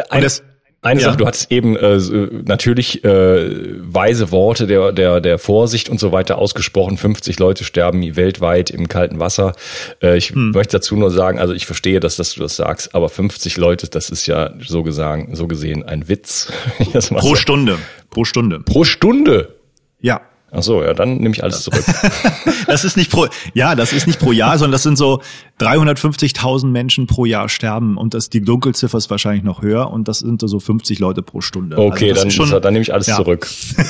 Ein, 0.09 0.23
das, 0.23 0.43
Eine 0.83 0.99
ja. 0.99 1.07
Sache, 1.07 1.17
du 1.17 1.27
hattest 1.27 1.51
eben 1.51 1.75
äh, 1.75 1.99
natürlich 2.43 3.03
äh, 3.03 3.75
weise 3.81 4.31
Worte 4.31 4.65
der, 4.65 4.91
der, 4.91 5.21
der 5.21 5.37
Vorsicht 5.37 5.89
und 5.89 5.99
so 5.99 6.11
weiter 6.11 6.39
ausgesprochen. 6.39 6.97
50 6.97 7.37
Leute 7.37 7.63
sterben 7.63 8.15
weltweit 8.15 8.71
im 8.71 8.87
kalten 8.87 9.19
Wasser. 9.19 9.53
Äh, 10.01 10.17
ich 10.17 10.31
hm. 10.31 10.51
möchte 10.51 10.77
dazu 10.77 10.95
nur 10.95 11.11
sagen, 11.11 11.37
also 11.37 11.53
ich 11.53 11.67
verstehe, 11.67 11.99
dass, 11.99 12.15
dass 12.15 12.33
du 12.33 12.41
das 12.41 12.55
sagst, 12.55 12.95
aber 12.95 13.09
50 13.09 13.57
Leute, 13.57 13.89
das 13.89 14.09
ist 14.09 14.25
ja 14.25 14.53
so, 14.59 14.81
gesagt, 14.81 15.37
so 15.37 15.47
gesehen 15.47 15.83
ein 15.83 16.09
Witz. 16.09 16.51
Pro 17.09 17.35
Stunde. 17.35 17.77
Pro 18.09 18.25
Stunde. 18.25 18.59
Pro 18.61 18.83
Stunde? 18.83 19.55
Ja. 19.99 20.21
Ach 20.53 20.61
so, 20.61 20.83
ja, 20.83 20.93
dann 20.93 21.17
nehme 21.17 21.33
ich 21.33 21.43
alles 21.43 21.63
zurück. 21.63 21.83
das 22.67 22.83
ist 22.83 22.97
nicht 22.97 23.09
pro, 23.09 23.27
ja, 23.53 23.73
das 23.73 23.93
ist 23.93 24.05
nicht 24.05 24.19
pro 24.19 24.33
Jahr, 24.33 24.57
sondern 24.57 24.73
das 24.73 24.83
sind 24.83 24.97
so 24.97 25.21
350.000 25.61 26.67
Menschen 26.67 27.07
pro 27.07 27.23
Jahr 27.23 27.47
sterben 27.47 27.95
und 27.95 28.13
das, 28.13 28.29
die 28.29 28.41
Dunkelziffer 28.41 28.97
ist 28.97 29.09
wahrscheinlich 29.09 29.43
noch 29.43 29.61
höher 29.61 29.89
und 29.89 30.09
das 30.09 30.19
sind 30.19 30.41
so 30.41 30.59
50 30.59 30.99
Leute 30.99 31.21
pro 31.21 31.39
Stunde. 31.39 31.77
Okay, 31.77 32.09
also 32.09 32.23
dann, 32.23 32.31
schon, 32.31 32.49
dann 32.49 32.73
nehme 32.73 32.83
ich 32.83 32.93
alles 32.93 33.07
ja. 33.07 33.15
zurück. 33.15 33.47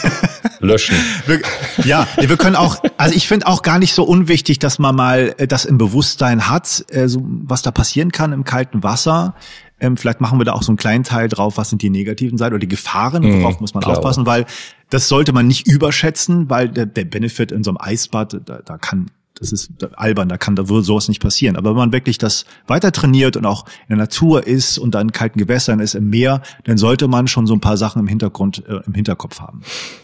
Löschen. 0.59 0.95
Wir, 1.25 1.41
ja, 1.83 2.07
wir 2.15 2.37
können 2.37 2.55
auch, 2.55 2.77
also 2.95 3.15
ich 3.15 3.27
finde 3.27 3.47
auch 3.47 3.63
gar 3.63 3.79
nicht 3.79 3.95
so 3.95 4.03
unwichtig, 4.03 4.59
dass 4.59 4.77
man 4.77 4.95
mal 4.95 5.33
äh, 5.39 5.47
das 5.47 5.65
im 5.65 5.79
Bewusstsein 5.79 6.47
hat, 6.47 6.85
äh, 6.89 7.07
so, 7.07 7.21
was 7.25 7.63
da 7.63 7.71
passieren 7.71 8.11
kann 8.11 8.33
im 8.33 8.43
kalten 8.43 8.83
Wasser. 8.83 9.33
Ähm, 9.79 9.97
vielleicht 9.97 10.21
machen 10.21 10.39
wir 10.39 10.45
da 10.45 10.53
auch 10.53 10.61
so 10.61 10.71
einen 10.71 10.77
kleinen 10.77 11.03
Teil 11.03 11.27
drauf, 11.27 11.57
was 11.57 11.71
sind 11.71 11.81
die 11.81 11.89
negativen 11.89 12.37
Seiten 12.37 12.53
oder 12.53 12.59
die 12.59 12.67
Gefahren, 12.67 13.23
worauf 13.23 13.55
mhm, 13.55 13.61
muss 13.61 13.73
man 13.73 13.81
klar. 13.81 13.97
aufpassen, 13.97 14.27
weil 14.27 14.45
das 14.91 15.07
sollte 15.07 15.33
man 15.33 15.47
nicht 15.47 15.67
überschätzen, 15.67 16.49
weil 16.49 16.69
der, 16.69 16.85
der 16.85 17.05
Benefit 17.05 17.51
in 17.51 17.63
so 17.63 17.71
einem 17.71 17.77
Eisbad, 17.79 18.41
da, 18.45 18.59
da 18.63 18.77
kann 18.77 19.07
das 19.39 19.51
ist 19.51 19.71
albern, 19.95 20.29
da 20.29 20.37
kann 20.37 20.55
da 20.55 20.69
würde 20.69 20.83
sowas 20.83 21.07
nicht 21.07 21.19
passieren. 21.19 21.55
Aber 21.55 21.71
wenn 21.71 21.77
man 21.77 21.91
wirklich 21.91 22.19
das 22.19 22.45
weiter 22.67 22.91
trainiert 22.91 23.35
und 23.35 23.45
auch 23.47 23.65
in 23.65 23.87
der 23.89 23.97
Natur 23.97 24.45
ist 24.45 24.77
und 24.77 24.93
dann 24.93 25.07
in 25.07 25.13
kalten 25.13 25.39
Gewässern 25.39 25.79
ist, 25.79 25.95
im 25.95 26.11
Meer, 26.11 26.43
dann 26.65 26.77
sollte 26.77 27.07
man 27.07 27.27
schon 27.27 27.47
so 27.47 27.55
ein 27.55 27.59
paar 27.59 27.75
Sachen 27.75 28.01
im 28.01 28.07
Hintergrund, 28.07 28.63
äh, 28.67 28.81
im 28.85 28.93
Hinterkopf 28.93 29.39
haben. 29.39 29.63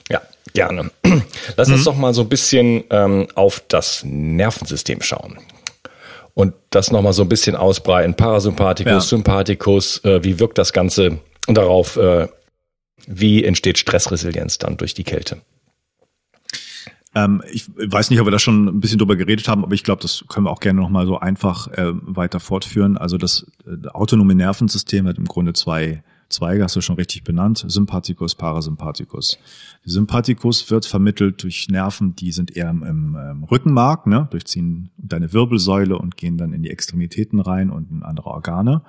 Ja, 0.09 0.21
gerne. 0.53 0.89
Lass 1.55 1.69
uns 1.69 1.81
mhm. 1.81 1.85
doch 1.85 1.97
mal 1.97 2.15
so 2.15 2.23
ein 2.23 2.29
bisschen 2.29 2.83
ähm, 2.89 3.27
auf 3.35 3.61
das 3.67 4.01
Nervensystem 4.03 5.03
schauen 5.03 5.37
und 6.33 6.53
das 6.71 6.91
nochmal 6.91 7.13
so 7.13 7.21
ein 7.21 7.29
bisschen 7.29 7.55
ausbreiten. 7.55 8.15
Parasympathikus, 8.15 8.91
ja. 8.91 8.99
Sympathikus, 9.01 10.03
äh, 10.03 10.23
wie 10.23 10.39
wirkt 10.39 10.57
das 10.57 10.73
Ganze 10.73 11.19
darauf, 11.47 11.95
äh, 11.97 12.27
wie 13.05 13.43
entsteht 13.43 13.77
Stressresilienz 13.77 14.57
dann 14.57 14.77
durch 14.77 14.93
die 14.93 15.03
Kälte? 15.03 15.41
Ähm, 17.15 17.41
ich 17.51 17.69
weiß 17.75 18.09
nicht, 18.09 18.19
ob 18.19 18.27
wir 18.27 18.31
da 18.31 18.39
schon 18.39 18.67
ein 18.67 18.79
bisschen 18.79 18.99
drüber 18.99 19.15
geredet 19.15 19.47
haben, 19.47 19.63
aber 19.63 19.73
ich 19.73 19.83
glaube, 19.83 20.01
das 20.01 20.25
können 20.27 20.45
wir 20.45 20.51
auch 20.51 20.59
gerne 20.59 20.79
nochmal 20.79 21.05
so 21.05 21.19
einfach 21.19 21.67
äh, 21.69 21.91
weiter 21.93 22.39
fortführen. 22.39 22.97
Also 22.97 23.17
das 23.17 23.47
äh, 23.65 23.87
autonome 23.87 24.35
Nervensystem 24.35 25.07
hat 25.07 25.17
im 25.17 25.25
Grunde 25.25 25.53
zwei 25.53 26.03
Zweige 26.29 26.63
hast 26.63 26.75
du 26.75 26.81
schon 26.81 26.97
richtig 26.97 27.23
benannt, 27.23 27.63
Sympathikus, 27.67 28.35
Parasympathikus. 28.35 29.37
Sympathikus 29.85 30.69
wird 30.69 30.85
vermittelt 30.85 31.41
durch 31.41 31.69
Nerven, 31.69 32.15
die 32.15 32.33
sind 32.33 32.55
eher 32.55 32.69
im, 32.69 32.83
im, 32.83 33.15
im 33.15 33.43
Rückenmark, 33.45 34.07
ne? 34.07 34.27
durchziehen 34.29 34.89
deine 34.97 35.31
Wirbelsäule 35.31 35.97
und 35.97 36.17
gehen 36.17 36.37
dann 36.37 36.51
in 36.51 36.63
die 36.63 36.69
Extremitäten 36.69 37.39
rein 37.39 37.69
und 37.69 37.91
in 37.91 38.03
andere 38.03 38.29
Organe. 38.29 38.81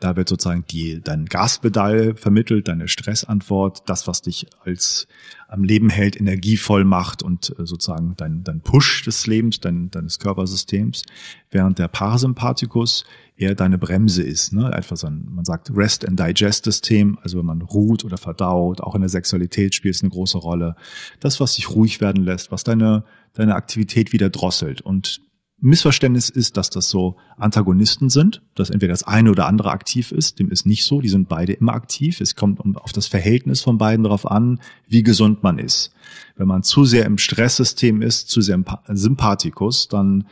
Da 0.00 0.16
wird 0.16 0.28
sozusagen 0.28 0.64
die, 0.68 1.00
dein 1.00 1.26
Gaspedal 1.26 2.16
vermittelt, 2.16 2.66
deine 2.66 2.88
Stressantwort, 2.88 3.88
das, 3.88 4.08
was 4.08 4.22
dich 4.22 4.48
als 4.64 5.06
am 5.50 5.64
Leben 5.64 5.90
hält, 5.90 6.18
energievoll 6.18 6.84
macht 6.84 7.24
und 7.24 7.50
äh, 7.58 7.66
sozusagen 7.66 8.14
dein, 8.16 8.44
dein 8.44 8.60
Push 8.60 9.02
des 9.04 9.26
Lebens, 9.26 9.58
dein, 9.58 9.90
deines 9.90 10.20
Körpersystems, 10.20 11.02
während 11.50 11.80
der 11.80 11.88
Parasympathikus 11.88 13.04
eher 13.36 13.56
deine 13.56 13.76
Bremse 13.76 14.22
ist. 14.22 14.52
Ne? 14.52 14.72
Einfach 14.72 14.96
so 14.96 15.08
ein, 15.08 15.26
man 15.28 15.44
sagt 15.44 15.72
Rest 15.74 16.06
and 16.06 16.20
Digest 16.20 16.64
System, 16.64 17.18
also 17.22 17.38
wenn 17.38 17.46
man 17.46 17.62
ruht 17.62 18.04
oder 18.04 18.16
verdaut, 18.16 18.80
auch 18.80 18.94
in 18.94 19.00
der 19.00 19.10
Sexualität 19.10 19.74
spielt 19.74 19.96
es 19.96 20.02
eine 20.02 20.10
große 20.10 20.38
Rolle. 20.38 20.76
Das, 21.18 21.40
was 21.40 21.56
dich 21.56 21.70
ruhig 21.70 22.00
werden 22.00 22.22
lässt, 22.22 22.52
was 22.52 22.62
deine, 22.62 23.02
deine 23.32 23.56
Aktivität 23.56 24.12
wieder 24.12 24.30
drosselt. 24.30 24.82
Und 24.82 25.20
Missverständnis 25.60 26.30
ist, 26.30 26.56
dass 26.56 26.70
das 26.70 26.88
so 26.88 27.16
Antagonisten 27.36 28.08
sind, 28.08 28.42
dass 28.54 28.70
entweder 28.70 28.92
das 28.92 29.02
eine 29.02 29.30
oder 29.30 29.46
andere 29.46 29.70
aktiv 29.70 30.10
ist. 30.10 30.38
Dem 30.38 30.50
ist 30.50 30.66
nicht 30.66 30.84
so. 30.84 31.00
Die 31.00 31.08
sind 31.08 31.28
beide 31.28 31.52
immer 31.52 31.74
aktiv. 31.74 32.20
Es 32.20 32.34
kommt 32.34 32.60
auf 32.76 32.92
das 32.92 33.06
Verhältnis 33.06 33.60
von 33.60 33.76
beiden 33.76 34.04
darauf 34.04 34.30
an, 34.30 34.60
wie 34.88 35.02
gesund 35.02 35.42
man 35.42 35.58
ist. 35.58 35.92
Wenn 36.36 36.48
man 36.48 36.62
zu 36.62 36.84
sehr 36.84 37.04
im 37.04 37.18
Stresssystem 37.18 38.00
ist, 38.00 38.30
zu 38.30 38.40
sehr 38.40 38.54
im 38.54 38.64
Sympathikus, 38.88 39.88
dann 39.88 40.24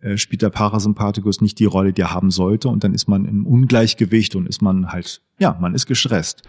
äh, 0.00 0.16
spielt 0.16 0.42
der 0.42 0.50
Parasympathikus 0.50 1.40
nicht 1.40 1.60
die 1.60 1.64
Rolle, 1.64 1.92
die 1.92 2.02
er 2.02 2.12
haben 2.12 2.32
sollte 2.32 2.68
und 2.68 2.82
dann 2.82 2.92
ist 2.92 3.06
man 3.06 3.24
im 3.24 3.46
Ungleichgewicht 3.46 4.34
und 4.34 4.48
ist 4.48 4.60
man 4.60 4.90
halt, 4.90 5.22
ja, 5.38 5.56
man 5.60 5.74
ist 5.74 5.86
gestresst. 5.86 6.42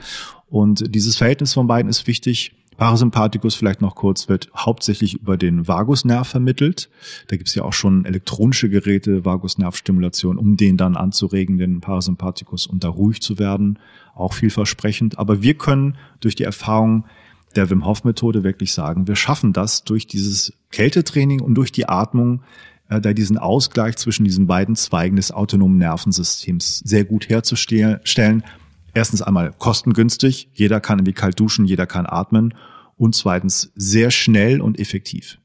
Und 0.47 0.95
dieses 0.95 1.17
Verhältnis 1.17 1.53
von 1.53 1.67
beiden 1.67 1.87
ist 1.87 2.07
wichtig. 2.07 2.55
Parasympathikus 2.77 3.55
vielleicht 3.55 3.81
noch 3.81 3.95
kurz 3.95 4.29
wird 4.29 4.49
hauptsächlich 4.55 5.15
über 5.15 5.37
den 5.37 5.67
Vagusnerv 5.67 6.27
vermittelt. 6.27 6.89
Da 7.27 7.37
gibt's 7.37 7.55
ja 7.55 7.63
auch 7.63 7.73
schon 7.73 8.05
elektronische 8.05 8.69
Geräte, 8.69 9.25
Vagusnervstimulation, 9.25 10.37
um 10.37 10.57
den 10.57 10.77
dann 10.77 10.95
anzuregen, 10.95 11.57
den 11.57 11.81
Parasympathikus 11.81 12.67
unter 12.67 12.89
ruhig 12.89 13.21
zu 13.21 13.39
werden. 13.39 13.79
Auch 14.15 14.33
vielversprechend. 14.33 15.17
Aber 15.17 15.41
wir 15.41 15.55
können 15.55 15.97
durch 16.19 16.35
die 16.35 16.43
Erfahrung 16.43 17.05
der 17.55 17.69
Wim 17.69 17.85
Hof 17.85 18.03
Methode 18.03 18.43
wirklich 18.43 18.73
sagen, 18.73 19.07
wir 19.07 19.15
schaffen 19.15 19.53
das 19.53 19.83
durch 19.83 20.07
dieses 20.07 20.53
Kältetraining 20.71 21.41
und 21.41 21.55
durch 21.55 21.71
die 21.71 21.87
Atmung 21.87 22.41
äh, 22.89 22.99
da 22.99 23.13
diesen 23.13 23.37
Ausgleich 23.37 23.95
zwischen 23.97 24.23
diesen 24.23 24.47
beiden 24.47 24.75
Zweigen 24.75 25.15
des 25.15 25.31
autonomen 25.31 25.77
Nervensystems 25.77 26.79
sehr 26.79 27.05
gut 27.05 27.29
herzustellen. 27.29 28.43
Erstens 28.93 29.21
einmal 29.21 29.53
kostengünstig, 29.57 30.49
jeder 30.53 30.79
kann 30.79 30.99
irgendwie 30.99 31.13
kalt 31.13 31.39
duschen, 31.39 31.65
jeder 31.65 31.87
kann 31.87 32.05
atmen 32.05 32.53
und 32.97 33.15
zweitens 33.15 33.71
sehr 33.75 34.11
schnell 34.11 34.61
und 34.61 34.79
effektiv. 34.79 35.39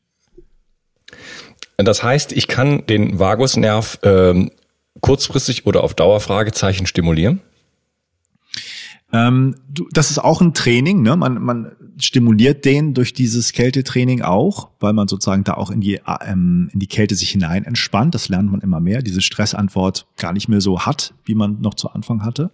Das 1.77 2.03
heißt, 2.03 2.33
ich 2.33 2.49
kann 2.49 2.85
den 2.87 3.19
Vagusnerv 3.19 3.99
ähm, 4.03 4.51
kurzfristig 5.01 5.65
oder 5.65 5.83
auf 5.83 5.95
Dauerfragezeichen 5.95 6.87
stimulieren? 6.87 7.41
Ähm, 9.11 9.55
du, 9.73 9.89
das 9.91 10.11
ist 10.11 10.19
auch 10.19 10.43
ein 10.43 10.53
Training, 10.53 11.03
ne? 11.03 11.17
Man, 11.17 11.43
man 11.43 11.73
stimuliert 11.99 12.65
den 12.65 12.93
durch 12.93 13.15
dieses 13.15 13.53
Kältetraining 13.53 14.23
auch, 14.23 14.69
weil 14.81 14.93
man 14.93 15.09
sozusagen 15.09 15.45
da 15.45 15.55
auch 15.55 15.71
in 15.71 15.81
die, 15.81 16.01
ähm, 16.27 16.69
in 16.73 16.79
die 16.79 16.87
Kälte 16.87 17.15
sich 17.15 17.31
hinein 17.31 17.65
entspannt. 17.65 18.15
Das 18.15 18.29
lernt 18.29 18.51
man 18.51 18.61
immer 18.61 18.81
mehr, 18.81 19.01
diese 19.01 19.23
Stressantwort 19.23 20.07
gar 20.17 20.33
nicht 20.33 20.49
mehr 20.49 20.61
so 20.61 20.81
hat, 20.81 21.15
wie 21.25 21.35
man 21.35 21.61
noch 21.61 21.75
zu 21.75 21.91
Anfang 21.91 22.23
hatte. 22.23 22.51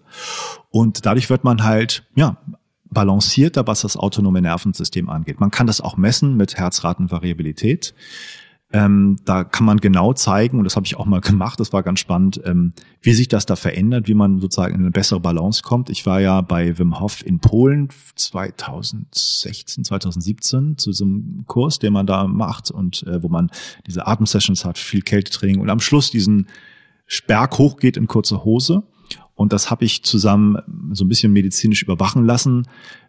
Und 0.70 1.06
dadurch 1.06 1.28
wird 1.28 1.42
man 1.42 1.64
halt, 1.64 2.04
ja, 2.14 2.36
balancierter, 2.88 3.66
was 3.66 3.80
das 3.80 3.96
autonome 3.96 4.40
Nervensystem 4.40 5.10
angeht. 5.10 5.40
Man 5.40 5.50
kann 5.50 5.66
das 5.66 5.80
auch 5.80 5.96
messen 5.96 6.36
mit 6.36 6.56
Herzratenvariabilität. 6.56 7.94
Ähm, 8.74 9.18
da 9.24 9.44
kann 9.44 9.64
man 9.64 9.78
genau 9.78 10.14
zeigen, 10.14 10.58
und 10.58 10.64
das 10.64 10.74
habe 10.74 10.84
ich 10.84 10.96
auch 10.96 11.06
mal 11.06 11.20
gemacht, 11.20 11.60
das 11.60 11.72
war 11.72 11.84
ganz 11.84 12.00
spannend, 12.00 12.40
ähm, 12.44 12.72
wie 13.02 13.12
sich 13.12 13.28
das 13.28 13.46
da 13.46 13.54
verändert, 13.54 14.08
wie 14.08 14.14
man 14.14 14.40
sozusagen 14.40 14.74
in 14.74 14.80
eine 14.80 14.90
bessere 14.90 15.20
Balance 15.20 15.62
kommt. 15.62 15.90
Ich 15.90 16.04
war 16.06 16.20
ja 16.20 16.40
bei 16.40 16.76
Wim 16.76 16.98
Hof 16.98 17.24
in 17.24 17.38
Polen 17.38 17.88
2016, 18.16 19.84
2017 19.84 20.76
zu 20.76 20.90
so 20.90 21.04
einem 21.04 21.44
Kurs, 21.46 21.78
den 21.78 21.92
man 21.92 22.08
da 22.08 22.26
macht 22.26 22.72
und 22.72 23.04
äh, 23.04 23.22
wo 23.22 23.28
man 23.28 23.48
diese 23.86 24.08
Atemsessions 24.08 24.64
hat, 24.64 24.76
viel 24.76 25.02
Kältetraining 25.02 25.60
und 25.60 25.70
am 25.70 25.78
Schluss 25.78 26.10
diesen 26.10 26.48
Berg 27.28 27.56
hochgeht 27.58 27.96
in 27.96 28.08
kurzer 28.08 28.44
Hose. 28.44 28.82
Und 29.36 29.52
das 29.52 29.70
habe 29.70 29.84
ich 29.84 30.02
zusammen 30.02 30.58
so 30.92 31.04
ein 31.04 31.08
bisschen 31.08 31.32
medizinisch 31.32 31.82
überwachen 31.84 32.24
lassen 32.24 32.66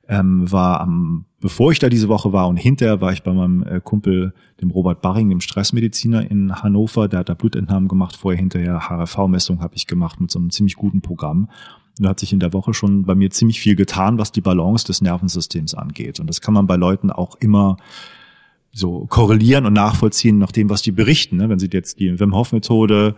ähm, 0.08 0.52
war 0.52 0.82
am, 0.82 1.26
bevor 1.40 1.72
ich 1.72 1.80
da 1.80 1.90
diese 1.90 2.08
Woche 2.08 2.32
war 2.32 2.48
und 2.48 2.58
hinterher 2.58 3.02
war 3.02 3.12
ich 3.12 3.24
bei 3.24 3.34
meinem 3.34 3.64
äh, 3.64 3.80
Kumpel, 3.84 4.34
dem 4.62 4.72
Robert 4.72 5.02
Barring, 5.02 5.30
dem 5.30 5.42
Stressmediziner 5.42 6.30
in 6.30 6.62
Hannover, 6.62 7.08
der 7.08 7.20
hat 7.20 7.30
da 7.30 7.34
Blutentnahmen 7.34 7.88
gemacht, 7.88 8.16
vorher 8.16 8.40
hinterher 8.40 8.90
HRV-Messung 8.90 9.62
habe 9.62 9.76
ich 9.76 9.88
gemacht 9.88 10.22
mit 10.22 10.32
so 10.32 10.40
einem 10.40 10.52
ziemlich 10.52 10.76
guten 10.76 11.02
Programm. 11.02 11.50
Und 11.98 12.04
da 12.04 12.10
hat 12.10 12.20
sich 12.20 12.34
in 12.34 12.40
der 12.40 12.54
Woche 12.54 12.74
schon 12.74 13.04
bei 13.04 13.16
mir 13.16 13.32
ziemlich 13.32 13.60
viel 13.60 13.76
getan, 13.76 14.18
was 14.18 14.32
die 14.32 14.42
Balance 14.42 14.86
des 14.86 15.02
Nervensystems 15.02 15.74
angeht. 15.74 16.20
Und 16.20 16.28
das 16.28 16.42
kann 16.42 16.54
man 16.54 16.68
bei 16.68 16.76
Leuten 16.76 17.10
auch 17.10 17.36
immer 17.36 17.78
so 18.74 19.06
korrelieren 19.06 19.66
und 19.66 19.74
nachvollziehen 19.74 20.38
nach 20.38 20.52
dem, 20.52 20.70
was 20.70 20.82
die 20.82 20.92
berichten. 20.92 21.38
Ne? 21.38 21.48
Wenn 21.48 21.60
sie 21.60 21.70
jetzt 21.72 22.00
die 22.00 22.20
Wim 22.20 22.36
Hof 22.36 22.52
Methode 22.52 23.16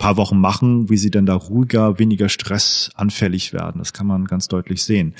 paar 0.00 0.16
Wochen 0.16 0.40
machen, 0.40 0.88
wie 0.88 0.96
sie 0.96 1.10
dann 1.10 1.26
da 1.26 1.34
ruhiger, 1.34 1.98
weniger 1.98 2.28
stressanfällig 2.28 3.52
werden. 3.52 3.78
Das 3.78 3.92
kann 3.92 4.06
man 4.06 4.24
ganz 4.24 4.48
deutlich 4.48 4.82
sehen. 4.82 5.14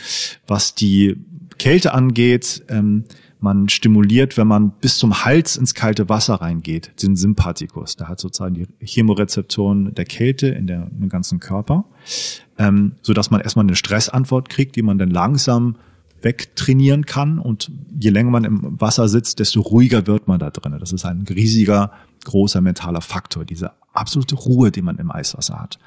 Was 0.47 0.75
die 0.75 1.17
Kälte 1.59 1.93
angeht, 1.93 2.65
ähm, 2.69 3.05
man 3.41 3.69
stimuliert, 3.69 4.37
wenn 4.37 4.47
man 4.47 4.71
bis 4.71 4.97
zum 4.97 5.25
Hals 5.25 5.57
ins 5.57 5.75
kalte 5.75 6.09
Wasser 6.09 6.37
reingeht, 6.37 7.03
den 7.03 7.15
Sympathikus. 7.15 7.97
Der 7.97 8.09
hat 8.09 8.21
sozusagen 8.21 8.55
die 8.55 8.67
Chemorezeptoren 8.81 9.95
der 9.95 10.07
Kälte 10.07 10.49
in 10.49 10.67
der, 10.67 10.91
im 10.99 11.09
ganzen 11.11 11.41
Körper, 11.41 11.85
ähm, 12.59 12.93
so 13.03 13.13
dass 13.13 13.31
man 13.31 13.41
erstmal 13.43 13.67
eine 13.67 13.77
Stressantwort 13.77 14.49
kriegt, 14.49 14.77
die 14.77 14.83
man 14.83 14.99
dann 14.99 15.11
langsam 15.11 15.77
wegtrainieren 16.23 17.05
kann. 17.05 17.39
Und 17.39 17.71
je 17.99 18.11
länger 18.11 18.31
man 18.31 18.45
im 18.45 18.81
Wasser 18.81 19.09
sitzt, 19.09 19.41
desto 19.41 19.61
ruhiger 19.61 20.07
wird 20.07 20.27
man 20.27 20.39
da 20.39 20.51
drin. 20.51 20.77
Das 20.81 20.93
ist 20.93 21.05
ein 21.05 21.27
riesiger, 21.29 21.93
großer 22.25 22.63
mentaler 22.63 23.01
Faktor, 23.03 23.45
diese 23.45 23.73
absolute 23.93 24.35
Ruhe, 24.35 24.71
die 24.71 24.83
man 24.83 24.97
im 24.97 25.11
Eiswasser 25.11 25.61
hat. 25.61 25.79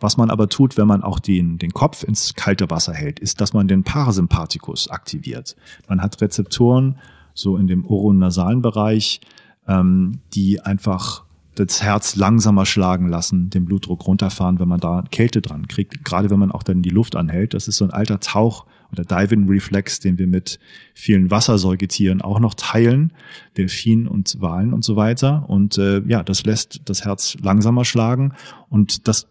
Was 0.00 0.16
man 0.16 0.30
aber 0.30 0.48
tut, 0.48 0.76
wenn 0.76 0.88
man 0.88 1.02
auch 1.04 1.20
den, 1.20 1.58
den 1.58 1.72
Kopf 1.72 2.02
ins 2.02 2.34
kalte 2.34 2.70
Wasser 2.70 2.92
hält, 2.92 3.20
ist, 3.20 3.40
dass 3.40 3.52
man 3.52 3.68
den 3.68 3.84
Parasympathikus 3.84 4.90
aktiviert. 4.90 5.54
Man 5.88 6.02
hat 6.02 6.20
Rezeptoren 6.20 6.98
so 7.34 7.56
in 7.56 7.68
dem 7.68 7.86
oronasalen 7.86 8.62
Bereich, 8.62 9.20
ähm, 9.68 10.18
die 10.34 10.60
einfach 10.60 11.24
das 11.54 11.82
Herz 11.82 12.16
langsamer 12.16 12.66
schlagen 12.66 13.08
lassen, 13.08 13.50
den 13.50 13.64
Blutdruck 13.64 14.06
runterfahren, 14.06 14.58
wenn 14.58 14.68
man 14.68 14.80
da 14.80 15.04
Kälte 15.10 15.40
dran 15.40 15.68
kriegt. 15.68 16.04
Gerade 16.04 16.30
wenn 16.30 16.38
man 16.38 16.50
auch 16.50 16.62
dann 16.62 16.82
die 16.82 16.90
Luft 16.90 17.14
anhält. 17.14 17.54
Das 17.54 17.68
ist 17.68 17.76
so 17.76 17.84
ein 17.84 17.90
alter 17.90 18.20
Tauch- 18.20 18.66
oder 18.92 19.04
Diving-Reflex, 19.04 20.00
den 20.00 20.18
wir 20.18 20.26
mit 20.26 20.58
vielen 20.94 21.30
Wassersäugetieren 21.30 22.20
auch 22.20 22.40
noch 22.40 22.54
teilen, 22.54 23.12
Delfinen 23.56 24.06
und 24.06 24.40
Walen 24.40 24.72
und 24.72 24.84
so 24.84 24.96
weiter. 24.96 25.48
Und 25.48 25.78
äh, 25.78 26.02
ja, 26.06 26.22
das 26.22 26.44
lässt 26.44 26.82
das 26.84 27.04
Herz 27.04 27.36
langsamer 27.42 27.84
schlagen. 27.84 28.34
Und 28.68 29.08
das 29.08 29.28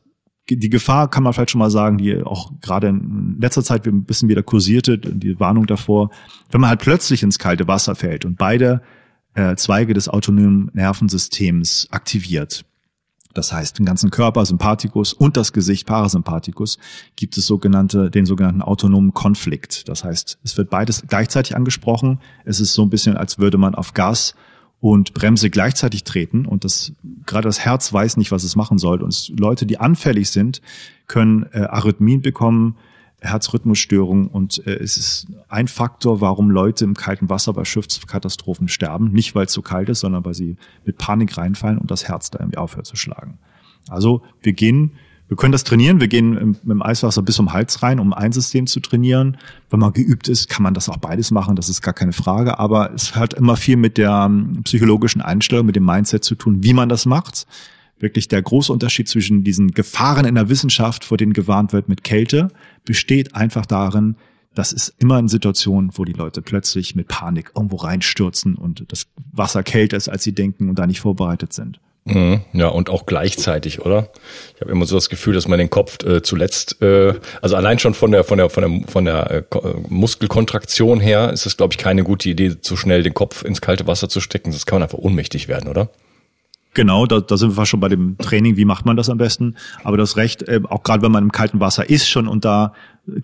die 0.49 0.69
Gefahr 0.69 1.09
kann 1.09 1.23
man 1.23 1.33
vielleicht 1.33 1.51
schon 1.51 1.59
mal 1.59 1.69
sagen, 1.69 1.97
die 1.97 2.21
auch 2.23 2.51
gerade 2.61 2.87
in 2.87 3.37
letzter 3.39 3.63
Zeit 3.63 3.85
ein 3.87 4.03
bisschen 4.03 4.27
wieder 4.27 4.43
kursierte, 4.43 4.97
die 4.97 5.39
Warnung 5.39 5.65
davor, 5.65 6.09
wenn 6.49 6.59
man 6.59 6.69
halt 6.69 6.81
plötzlich 6.81 7.23
ins 7.23 7.39
kalte 7.39 7.67
Wasser 7.67 7.95
fällt 7.95 8.25
und 8.25 8.37
beide 8.37 8.81
äh, 9.33 9.55
Zweige 9.55 9.93
des 9.93 10.09
autonomen 10.09 10.69
Nervensystems 10.73 11.87
aktiviert. 11.91 12.65
Das 13.33 13.53
heißt, 13.53 13.79
den 13.79 13.85
ganzen 13.85 14.09
Körper, 14.09 14.45
Sympathikus 14.45 15.13
und 15.13 15.37
das 15.37 15.53
Gesicht, 15.53 15.87
Parasympathikus, 15.87 16.77
gibt 17.15 17.37
es 17.37 17.47
sogenannte, 17.47 18.11
den 18.11 18.25
sogenannten 18.25 18.61
autonomen 18.61 19.13
Konflikt. 19.13 19.87
Das 19.87 20.03
heißt, 20.03 20.39
es 20.43 20.57
wird 20.57 20.69
beides 20.69 21.03
gleichzeitig 21.07 21.55
angesprochen. 21.55 22.19
Es 22.45 22.59
ist 22.59 22.73
so 22.73 22.83
ein 22.83 22.89
bisschen, 22.89 23.17
als 23.17 23.39
würde 23.39 23.57
man 23.57 23.75
auf 23.75 23.93
Gas 23.93 24.35
und 24.79 25.13
Bremse 25.13 25.49
gleichzeitig 25.49 26.03
treten 26.03 26.45
und 26.45 26.63
das 26.63 26.93
gerade 27.25 27.47
das 27.47 27.59
Herz 27.59 27.93
weiß 27.93 28.17
nicht, 28.17 28.31
was 28.31 28.43
es 28.43 28.55
machen 28.55 28.79
soll. 28.79 29.01
Und 29.01 29.09
es, 29.09 29.29
Leute, 29.29 29.65
die 29.65 29.79
anfällig 29.79 30.31
sind, 30.31 30.61
können 31.07 31.45
äh, 31.53 31.61
Arrhythmien 31.61 32.21
bekommen, 32.21 32.75
Herzrhythmusstörungen 33.21 34.27
und 34.27 34.65
äh, 34.65 34.73
es 34.73 34.97
ist 34.97 35.27
ein 35.47 35.67
Faktor, 35.67 36.21
warum 36.21 36.49
Leute 36.49 36.83
im 36.83 36.95
kalten 36.95 37.29
Wasser 37.29 37.53
bei 37.53 37.63
Schiffskatastrophen 37.63 38.67
sterben. 38.67 39.11
Nicht, 39.11 39.35
weil 39.35 39.45
es 39.45 39.51
zu 39.51 39.61
kalt 39.61 39.89
ist, 39.89 39.99
sondern 39.99 40.25
weil 40.25 40.33
sie 40.33 40.57
mit 40.85 40.97
Panik 40.97 41.37
reinfallen 41.37 41.77
und 41.77 41.91
das 41.91 42.07
Herz 42.07 42.31
da 42.31 42.39
irgendwie 42.39 42.57
aufhört 42.57 42.87
zu 42.87 42.95
schlagen. 42.95 43.37
Also 43.89 44.23
wir 44.41 44.53
gehen, 44.53 44.93
wir 45.27 45.37
können 45.37 45.51
das 45.51 45.63
trainieren, 45.63 45.99
wir 45.99 46.07
gehen 46.07 46.35
im, 46.35 46.57
im 46.65 46.81
Eiswasser 46.81 47.21
bis 47.21 47.35
zum 47.35 47.53
Hals 47.53 47.83
rein, 47.83 47.99
um 47.99 48.11
ein 48.11 48.31
System 48.31 48.65
zu 48.65 48.79
trainieren. 48.79 49.37
Wenn 49.69 49.79
man 49.79 49.93
geübt 49.93 50.27
ist, 50.27 50.49
kann 50.49 50.63
man 50.63 50.73
das 50.73 50.89
auch 50.89 50.97
beides 50.97 51.29
machen, 51.29 51.55
das 51.55 51.69
ist 51.69 51.83
gar 51.83 51.93
keine 51.93 52.13
Frage. 52.13 52.57
Aber 52.57 52.91
es 52.91 53.15
hat 53.15 53.35
immer 53.35 53.55
viel 53.55 53.77
mit 53.77 53.97
der 53.99 54.25
ähm, 54.25 54.61
psychologischen 54.63 55.21
Einstellung, 55.21 55.67
mit 55.67 55.75
dem 55.75 55.85
Mindset 55.85 56.23
zu 56.23 56.33
tun, 56.33 56.63
wie 56.63 56.73
man 56.73 56.89
das 56.89 57.05
macht 57.05 57.45
wirklich 58.01 58.27
der 58.27 58.41
große 58.41 58.71
Unterschied 58.71 59.07
zwischen 59.07 59.43
diesen 59.43 59.71
Gefahren 59.71 60.25
in 60.25 60.35
der 60.35 60.49
Wissenschaft, 60.49 61.03
vor 61.03 61.17
denen 61.17 61.33
gewarnt 61.33 61.73
wird 61.73 61.89
mit 61.89 62.03
Kälte, 62.03 62.49
besteht 62.85 63.35
einfach 63.35 63.65
darin, 63.65 64.15
das 64.53 64.73
ist 64.73 64.93
immer 64.99 65.17
eine 65.17 65.29
Situation, 65.29 65.91
wo 65.93 66.03
die 66.03 66.13
Leute 66.13 66.41
plötzlich 66.41 66.95
mit 66.95 67.07
Panik 67.07 67.51
irgendwo 67.55 67.77
reinstürzen 67.77 68.55
und 68.55 68.83
das 68.89 69.07
Wasser 69.31 69.63
kälter 69.63 69.97
ist, 69.97 70.09
als 70.09 70.23
sie 70.23 70.33
denken 70.33 70.69
und 70.69 70.77
da 70.77 70.87
nicht 70.87 70.99
vorbereitet 70.99 71.53
sind. 71.53 71.79
Mhm, 72.03 72.41
ja, 72.53 72.67
und 72.67 72.89
auch 72.89 73.05
gleichzeitig, 73.05 73.81
oder? 73.81 74.09
Ich 74.55 74.61
habe 74.61 74.71
immer 74.71 74.85
so 74.85 74.95
das 74.95 75.07
Gefühl, 75.07 75.35
dass 75.35 75.47
man 75.47 75.59
den 75.59 75.69
Kopf 75.69 76.03
äh, 76.03 76.23
zuletzt, 76.23 76.81
äh, 76.81 77.13
also 77.43 77.55
allein 77.55 77.77
schon 77.77 77.93
von 77.93 78.11
der 78.11 78.23
von 78.23 78.39
der 78.39 78.49
von 78.49 78.63
der 78.63 78.89
von 78.89 79.05
der 79.05 79.31
äh, 79.31 79.43
Muskelkontraktion 79.87 80.99
her 80.99 81.31
ist 81.31 81.45
es, 81.45 81.57
glaube 81.57 81.73
ich, 81.73 81.77
keine 81.77 82.03
gute 82.03 82.27
Idee, 82.27 82.59
zu 82.59 82.75
schnell 82.75 83.03
den 83.03 83.13
Kopf 83.13 83.43
ins 83.43 83.61
kalte 83.61 83.85
Wasser 83.85 84.09
zu 84.09 84.19
stecken. 84.19 84.51
Das 84.51 84.65
kann 84.65 84.77
man 84.77 84.83
einfach 84.83 84.97
ohnmächtig 84.97 85.47
werden, 85.47 85.69
oder? 85.69 85.89
Genau, 86.73 87.05
da, 87.05 87.19
da 87.19 87.35
sind 87.35 87.57
wir 87.57 87.65
schon 87.65 87.81
bei 87.81 87.89
dem 87.89 88.17
Training, 88.17 88.55
wie 88.55 88.63
macht 88.63 88.85
man 88.85 88.95
das 88.95 89.09
am 89.09 89.17
besten. 89.17 89.55
Aber 89.83 89.97
das 89.97 90.15
Recht, 90.15 90.43
äh, 90.43 90.61
auch 90.69 90.83
gerade 90.83 91.03
wenn 91.03 91.11
man 91.11 91.25
im 91.25 91.31
kalten 91.31 91.59
Wasser 91.59 91.89
ist 91.89 92.07
schon 92.07 92.27
und 92.27 92.45
da 92.45 92.73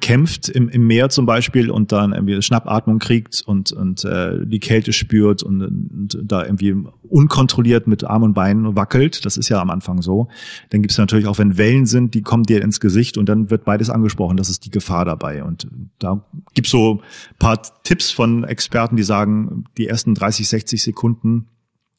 kämpft 0.02 0.50
im, 0.50 0.70
im 0.70 0.88
Meer 0.88 1.10
zum 1.10 1.26
Beispiel 1.26 1.70
und 1.70 1.92
dann 1.92 2.12
irgendwie 2.12 2.42
Schnappatmung 2.42 3.00
kriegt 3.00 3.44
und, 3.46 3.72
und 3.72 4.04
äh, 4.04 4.46
die 4.46 4.60
Kälte 4.60 4.92
spürt 4.92 5.44
und, 5.44 5.62
und 5.62 6.20
da 6.24 6.44
irgendwie 6.44 6.76
unkontrolliert 7.08 7.88
mit 7.88 8.04
Arm 8.04 8.24
und 8.24 8.34
Beinen 8.34 8.76
wackelt, 8.76 9.24
das 9.24 9.38
ist 9.38 9.50
ja 9.50 9.62
am 9.62 9.70
Anfang 9.70 10.02
so. 10.02 10.28
Dann 10.72 10.82
gibt 10.82 10.92
es 10.92 10.98
natürlich 10.98 11.28
auch, 11.28 11.38
wenn 11.38 11.58
Wellen 11.58 11.86
sind, 11.86 12.16
die 12.16 12.24
kommen 12.24 12.44
dir 12.44 12.62
ins 12.62 12.80
Gesicht 12.80 13.18
und 13.18 13.30
dann 13.30 13.50
wird 13.50 13.66
beides 13.66 13.90
angesprochen, 13.90 14.36
das 14.36 14.50
ist 14.50 14.66
die 14.66 14.72
Gefahr 14.72 15.06
dabei. 15.06 15.44
Und 15.44 15.68
da 16.00 16.26
gibt's 16.54 16.72
so 16.72 17.02
paar 17.40 17.62
Tipps 17.84 18.12
von 18.12 18.44
Experten, 18.44 18.98
die 18.98 19.04
sagen, 19.04 19.66
die 19.78 19.88
ersten 19.88 20.16
30, 20.16 20.50
60 20.50 20.84
Sekunden 20.84 21.48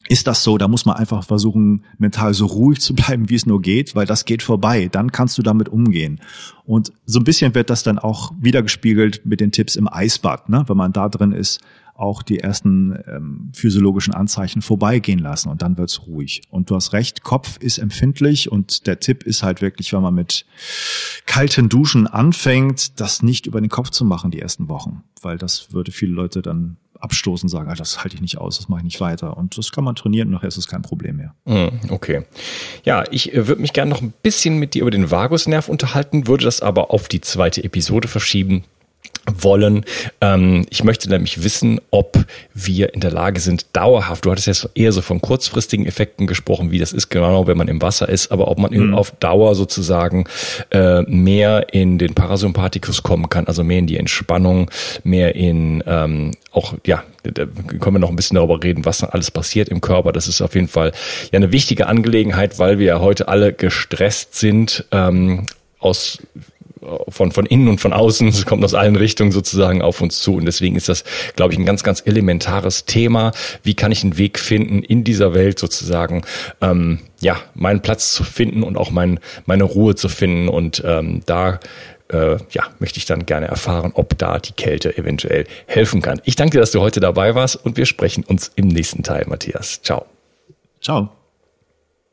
ist 0.07 0.27
das 0.27 0.43
so, 0.43 0.57
da 0.57 0.67
muss 0.67 0.85
man 0.85 0.95
einfach 0.95 1.23
versuchen, 1.23 1.83
mental 1.97 2.33
so 2.33 2.45
ruhig 2.45 2.79
zu 2.79 2.95
bleiben, 2.95 3.29
wie 3.29 3.35
es 3.35 3.45
nur 3.45 3.61
geht, 3.61 3.95
weil 3.95 4.05
das 4.05 4.25
geht 4.25 4.41
vorbei. 4.41 4.87
Dann 4.91 5.11
kannst 5.11 5.37
du 5.37 5.41
damit 5.41 5.69
umgehen. 5.69 6.21
Und 6.65 6.93
so 7.05 7.19
ein 7.19 7.25
bisschen 7.25 7.53
wird 7.53 7.69
das 7.69 7.83
dann 7.83 7.99
auch 7.99 8.31
wiedergespiegelt 8.39 9.25
mit 9.25 9.39
den 9.39 9.51
Tipps 9.51 9.75
im 9.75 9.91
Eisbad, 9.91 10.49
ne? 10.49 10.63
wenn 10.67 10.77
man 10.77 10.93
da 10.93 11.09
drin 11.09 11.31
ist, 11.31 11.59
auch 11.99 12.23
die 12.23 12.39
ersten 12.39 12.97
ähm, 13.07 13.51
physiologischen 13.53 14.13
Anzeichen 14.13 14.61
vorbeigehen 14.61 15.19
lassen 15.19 15.49
und 15.49 15.61
dann 15.61 15.77
wird's 15.77 16.07
ruhig. 16.07 16.41
Und 16.49 16.69
du 16.69 16.75
hast 16.75 16.93
recht, 16.93 17.23
Kopf 17.23 17.57
ist 17.57 17.77
empfindlich 17.77 18.49
und 18.49 18.87
der 18.87 19.01
Tipp 19.01 19.23
ist 19.23 19.43
halt 19.43 19.61
wirklich, 19.61 19.91
wenn 19.91 20.01
man 20.01 20.15
mit 20.15 20.45
kalten 21.25 21.67
Duschen 21.67 22.07
anfängt, 22.07 23.01
das 23.01 23.21
nicht 23.21 23.47
über 23.47 23.59
den 23.59 23.69
Kopf 23.69 23.89
zu 23.89 24.05
machen 24.05 24.31
die 24.31 24.39
ersten 24.39 24.69
Wochen, 24.69 25.03
weil 25.21 25.37
das 25.37 25.73
würde 25.73 25.91
viele 25.91 26.13
Leute 26.13 26.41
dann 26.41 26.77
abstoßen, 26.99 27.49
sagen, 27.49 27.73
das 27.77 28.03
halte 28.03 28.15
ich 28.15 28.21
nicht 28.21 28.37
aus, 28.37 28.57
das 28.57 28.69
mache 28.69 28.81
ich 28.81 28.85
nicht 28.85 29.01
weiter. 29.01 29.37
Und 29.37 29.57
das 29.57 29.71
kann 29.71 29.83
man 29.83 29.95
trainieren 29.95 30.27
und 30.27 30.35
nachher 30.35 30.47
ist 30.47 30.57
es 30.57 30.67
kein 30.67 30.81
Problem 30.81 31.17
mehr. 31.17 31.33
Hm, 31.45 31.79
okay. 31.89 32.25
Ja, 32.83 33.03
ich 33.11 33.33
äh, 33.33 33.47
würde 33.47 33.61
mich 33.61 33.73
gerne 33.73 33.89
noch 33.89 34.01
ein 34.01 34.13
bisschen 34.21 34.57
mit 34.57 34.73
dir 34.73 34.81
über 34.81 34.91
den 34.91 35.11
Vagusnerv 35.11 35.69
unterhalten, 35.69 36.27
würde 36.27 36.45
das 36.45 36.61
aber 36.61 36.91
auf 36.91 37.07
die 37.07 37.21
zweite 37.21 37.63
Episode 37.63 38.07
verschieben 38.07 38.63
wollen. 39.39 39.85
Ähm, 40.21 40.65
ich 40.69 40.83
möchte 40.83 41.09
nämlich 41.09 41.43
wissen, 41.43 41.79
ob 41.91 42.25
wir 42.53 42.93
in 42.93 43.01
der 43.01 43.11
Lage 43.11 43.39
sind, 43.39 43.65
dauerhaft, 43.73 44.25
du 44.25 44.31
hattest 44.31 44.47
jetzt 44.47 44.69
eher 44.75 44.91
so 44.91 45.01
von 45.01 45.21
kurzfristigen 45.21 45.85
Effekten 45.85 46.27
gesprochen, 46.27 46.71
wie 46.71 46.79
das 46.79 46.93
ist 46.93 47.09
genau, 47.09 47.47
wenn 47.47 47.57
man 47.57 47.67
im 47.67 47.81
Wasser 47.81 48.09
ist, 48.09 48.31
aber 48.31 48.47
ob 48.47 48.59
man 48.59 48.73
mhm. 48.73 48.93
auf 48.93 49.11
Dauer 49.19 49.55
sozusagen 49.55 50.25
äh, 50.71 51.01
mehr 51.03 51.73
in 51.73 51.97
den 51.97 52.13
Parasympathikus 52.13 53.03
kommen 53.03 53.29
kann, 53.29 53.47
also 53.47 53.63
mehr 53.63 53.79
in 53.79 53.87
die 53.87 53.97
Entspannung, 53.97 54.69
mehr 55.03 55.35
in 55.35 55.83
ähm, 55.85 56.31
auch, 56.51 56.73
ja, 56.85 57.03
da 57.23 57.45
können 57.45 57.95
wir 57.95 57.99
noch 57.99 58.09
ein 58.09 58.15
bisschen 58.15 58.35
darüber 58.35 58.61
reden, 58.61 58.85
was 58.85 58.99
dann 58.99 59.11
alles 59.11 59.31
passiert 59.31 59.69
im 59.69 59.81
Körper. 59.81 60.11
Das 60.11 60.27
ist 60.27 60.41
auf 60.41 60.55
jeden 60.55 60.67
Fall 60.67 60.91
ja 61.31 61.37
eine 61.37 61.51
wichtige 61.51 61.87
Angelegenheit, 61.87 62.59
weil 62.59 62.79
wir 62.79 62.87
ja 62.87 62.99
heute 62.99 63.27
alle 63.27 63.53
gestresst 63.53 64.35
sind 64.35 64.85
ähm, 64.91 65.45
aus 65.79 66.19
von, 67.09 67.31
von 67.31 67.45
innen 67.45 67.67
und 67.67 67.79
von 67.79 67.93
außen, 67.93 68.27
es 68.27 68.45
kommt 68.45 68.63
aus 68.63 68.73
allen 68.73 68.95
Richtungen 68.95 69.31
sozusagen 69.31 69.81
auf 69.81 70.01
uns 70.01 70.19
zu. 70.21 70.35
Und 70.35 70.45
deswegen 70.45 70.75
ist 70.75 70.89
das, 70.89 71.03
glaube 71.35 71.53
ich, 71.53 71.59
ein 71.59 71.65
ganz, 71.65 71.83
ganz 71.83 72.01
elementares 72.05 72.85
Thema. 72.85 73.31
Wie 73.63 73.73
kann 73.73 73.91
ich 73.91 74.03
einen 74.03 74.17
Weg 74.17 74.39
finden, 74.39 74.81
in 74.81 75.03
dieser 75.03 75.33
Welt 75.33 75.59
sozusagen, 75.59 76.23
ähm, 76.61 76.99
ja, 77.19 77.37
meinen 77.53 77.81
Platz 77.81 78.13
zu 78.13 78.23
finden 78.23 78.63
und 78.63 78.77
auch 78.77 78.91
mein, 78.91 79.19
meine 79.45 79.63
Ruhe 79.63 79.95
zu 79.95 80.09
finden. 80.09 80.49
Und 80.49 80.81
ähm, 80.85 81.21
da 81.25 81.59
äh, 82.09 82.37
ja, 82.51 82.63
möchte 82.79 82.97
ich 82.97 83.05
dann 83.05 83.25
gerne 83.25 83.47
erfahren, 83.47 83.91
ob 83.93 84.17
da 84.17 84.39
die 84.39 84.53
Kälte 84.53 84.97
eventuell 84.97 85.45
helfen 85.67 86.01
kann. 86.01 86.21
Ich 86.23 86.35
danke 86.35 86.57
dir, 86.57 86.59
dass 86.59 86.71
du 86.71 86.81
heute 86.81 86.99
dabei 86.99 87.35
warst 87.35 87.55
und 87.55 87.77
wir 87.77 87.85
sprechen 87.85 88.23
uns 88.23 88.51
im 88.55 88.67
nächsten 88.67 89.03
Teil, 89.03 89.25
Matthias. 89.27 89.81
Ciao. 89.81 90.05
Ciao. 90.81 91.18